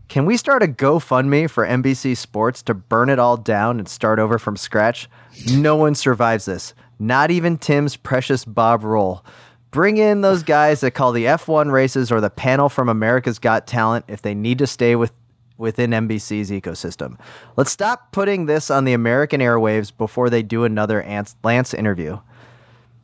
[0.10, 4.20] can we start a GoFundMe for NBC Sports to burn it all down and start
[4.20, 5.10] over from scratch?
[5.54, 6.74] No one survives this.
[7.00, 9.24] Not even Tim's precious Bob Roll.
[9.72, 13.66] Bring in those guys that call the F1 races or the panel from America's Got
[13.66, 15.14] Talent if they need to stay with
[15.58, 17.18] within NBC's ecosystem.
[17.56, 21.02] Let's stop putting this on the American airwaves before they do another
[21.44, 22.20] Lance interview.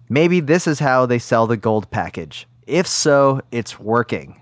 [0.09, 2.47] Maybe this is how they sell the gold package.
[2.65, 4.41] If so, it's working.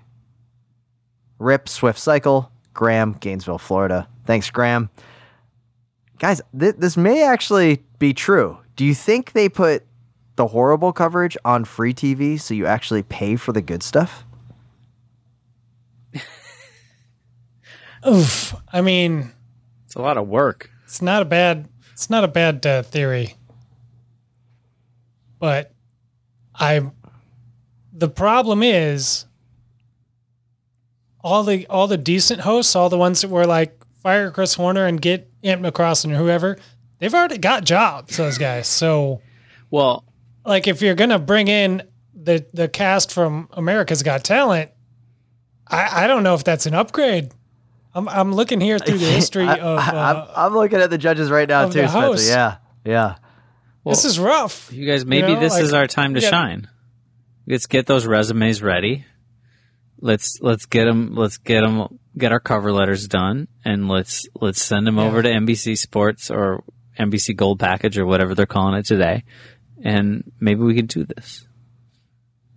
[1.38, 4.08] Rip Swift Cycle, Graham, Gainesville, Florida.
[4.24, 4.90] Thanks, Graham.
[6.18, 8.58] Guys, th- this may actually be true.
[8.76, 9.84] Do you think they put
[10.36, 14.24] the horrible coverage on free TV so you actually pay for the good stuff?
[18.06, 18.54] Oof.
[18.72, 19.32] I mean,
[19.86, 20.70] It's a lot of work.
[20.84, 23.34] it's not a bad it's not a bad uh, theory
[25.38, 25.72] but
[26.54, 26.80] i
[27.92, 29.26] the problem is
[31.22, 34.86] all the all the decent hosts all the ones that were like fire chris horner
[34.86, 36.56] and get ant mccrossan or whoever
[36.98, 39.20] they've already got jobs those guys so
[39.70, 40.04] Well,
[40.44, 41.82] like if you're gonna bring in
[42.14, 44.70] the the cast from america's got talent
[45.66, 47.32] i i don't know if that's an upgrade
[47.94, 50.90] i'm, I'm looking here through the history I, of I, uh, I'm, I'm looking at
[50.90, 52.00] the judges right now too, Spencer.
[52.00, 52.30] host.
[52.84, 53.16] Yeah,
[53.86, 53.92] yeah.
[53.92, 56.30] this is rough you guys, maybe know, this like, is our time to we got-
[56.30, 56.68] shine.
[57.48, 59.06] Let's get those resumes ready.
[60.00, 61.14] Let's let's get them.
[61.14, 62.00] Let's get them.
[62.18, 66.64] Get our cover letters done, and let's let's send them over to NBC Sports or
[66.98, 69.22] NBC Gold Package or whatever they're calling it today,
[69.82, 71.46] and maybe we can do this.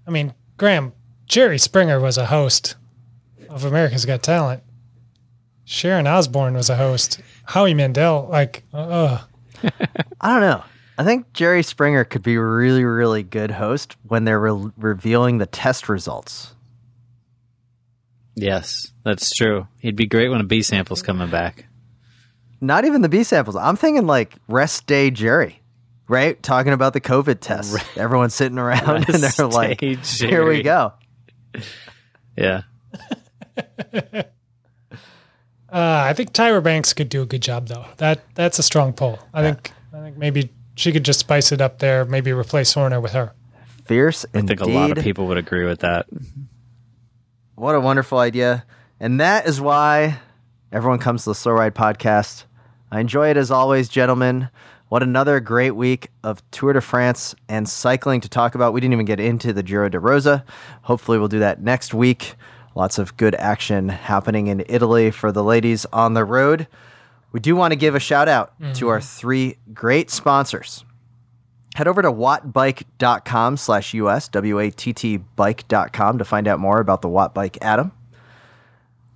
[0.08, 0.94] I mean, Graham,
[1.28, 2.76] Jerry Springer was a host
[3.48, 4.64] of America's Got Talent.
[5.66, 7.22] Sharon Osbourne was a host.
[7.46, 9.20] Howie Mandel, like, uh,
[10.20, 10.64] I don't know.
[11.00, 15.38] I think Jerry Springer could be a really, really good host when they're re- revealing
[15.38, 16.54] the test results.
[18.36, 19.66] Yes, that's true.
[19.80, 21.68] He'd be great when a B sample's coming back.
[22.60, 23.56] Not even the B samples.
[23.56, 25.62] I'm thinking like rest day Jerry,
[26.10, 26.42] right?
[26.44, 27.78] Talking about the COVID tests.
[27.96, 30.92] Everyone's sitting around and they're like, day "Here we go."
[32.36, 32.64] Yeah.
[33.94, 34.22] uh,
[35.72, 37.86] I think Tyra Banks could do a good job, though.
[37.98, 39.18] That that's a strong pull.
[39.34, 42.06] I think I think maybe she could just spice it up there.
[42.06, 43.34] Maybe replace Horner with her.
[43.84, 44.60] Fierce I indeed.
[44.60, 46.10] think a lot of people would agree with that.
[46.10, 46.44] Mm-hmm.
[47.56, 48.64] What a wonderful idea.
[48.98, 50.20] And that is why
[50.72, 52.46] everyone comes to the Slow Ride podcast.
[52.90, 54.48] I enjoy it as always, gentlemen.
[54.88, 58.72] What another great week of Tour de France and cycling to talk about.
[58.72, 60.46] We didn't even get into the Giro de Rosa.
[60.84, 62.36] Hopefully, we'll do that next week.
[62.74, 66.68] Lots of good action happening in Italy for the ladies on the road.
[67.32, 69.20] We do want to give a shout out to our mm-hmm.
[69.20, 70.86] three great sponsors
[71.76, 77.58] head over to wattbike.com slash us w-a-t-t bike.com to find out more about the Wattbike
[77.62, 77.92] atom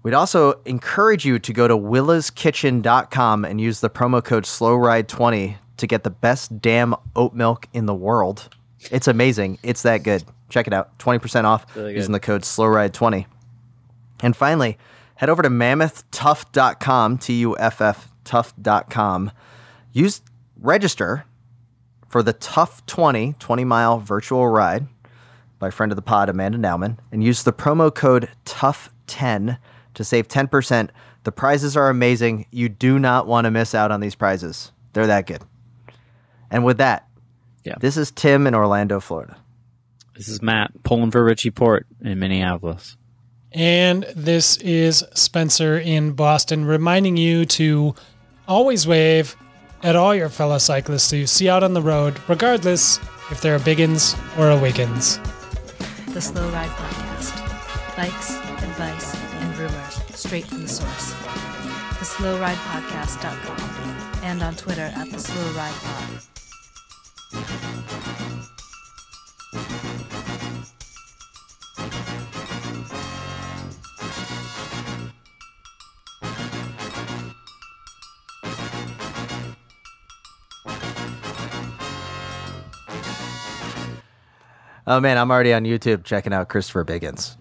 [0.03, 5.87] We'd also encourage you to go to willaskitchen.com and use the promo code SlowRide20 to
[5.87, 8.49] get the best damn oat milk in the world.
[8.91, 9.59] It's amazing.
[9.63, 10.25] It's that good.
[10.49, 10.97] Check it out.
[10.99, 13.25] 20% off Really using the code SlowRide20.
[14.21, 14.77] And finally,
[15.23, 19.31] head over to mammothtuff.com, T U F F tuff.com.
[19.93, 20.21] Use
[20.59, 21.23] register
[22.09, 24.85] for the Tuff 20 20 mile virtual ride
[25.59, 29.57] by friend of the pod Amanda Nauman and use the promo code Tuff10
[29.93, 30.89] to save 10%.
[31.23, 32.45] The prizes are amazing.
[32.51, 34.73] You do not want to miss out on these prizes.
[34.91, 35.41] They're that good.
[36.51, 37.07] And with that,
[37.63, 37.75] Yeah.
[37.79, 39.37] this is Tim in Orlando, Florida.
[40.17, 42.97] This is Matt pulling for Richie Porte in Minneapolis.
[43.53, 47.93] And this is Spencer in Boston, reminding you to
[48.47, 49.35] always wave
[49.83, 52.99] at all your fellow cyclists you see out on the road, regardless
[53.29, 55.19] if they're a Biggins or a Wiggins.
[56.13, 57.95] The Slow Ride Podcast.
[57.95, 61.13] Bikes, advice, and rumors straight from the source.
[61.99, 66.19] The Slow Ride Podcast.com and on Twitter at The Slow Ride Pod.
[84.85, 87.37] Oh man, I'm already on YouTube checking out Christopher Biggins.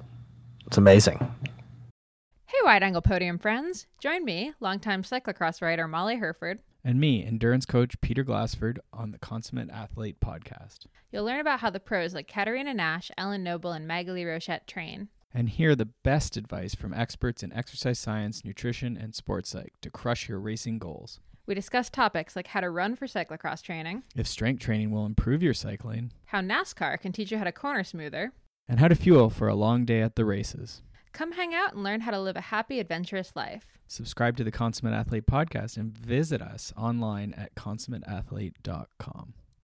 [0.67, 1.19] It's amazing.
[2.47, 3.87] Hey, Wide Angle Podium friends.
[4.01, 6.61] Join me, longtime cyclocross rider Molly Hurford.
[6.85, 10.87] and me, endurance coach Peter Glassford, on the Consummate Athlete podcast.
[11.11, 15.09] You'll learn about how the pros like Katerina Nash, Ellen Noble, and Maghalie Rochette train.
[15.35, 19.91] And hear the best advice from experts in exercise science, nutrition, and sports psych to
[19.91, 21.21] crush your racing goals.
[21.47, 25.43] We discuss topics like how to run for cyclocross training, If strength training will improve
[25.43, 28.33] your cycling, how NASCAR can teach you how to corner smoother.
[28.69, 30.83] and how to fuel for a long day at the races.
[31.13, 33.67] Come hang out and learn how to live a happy, adventurous life.
[33.89, 39.35] Subscribe to the Consummate Athlete podcast and visit us online at consummateathlete.com.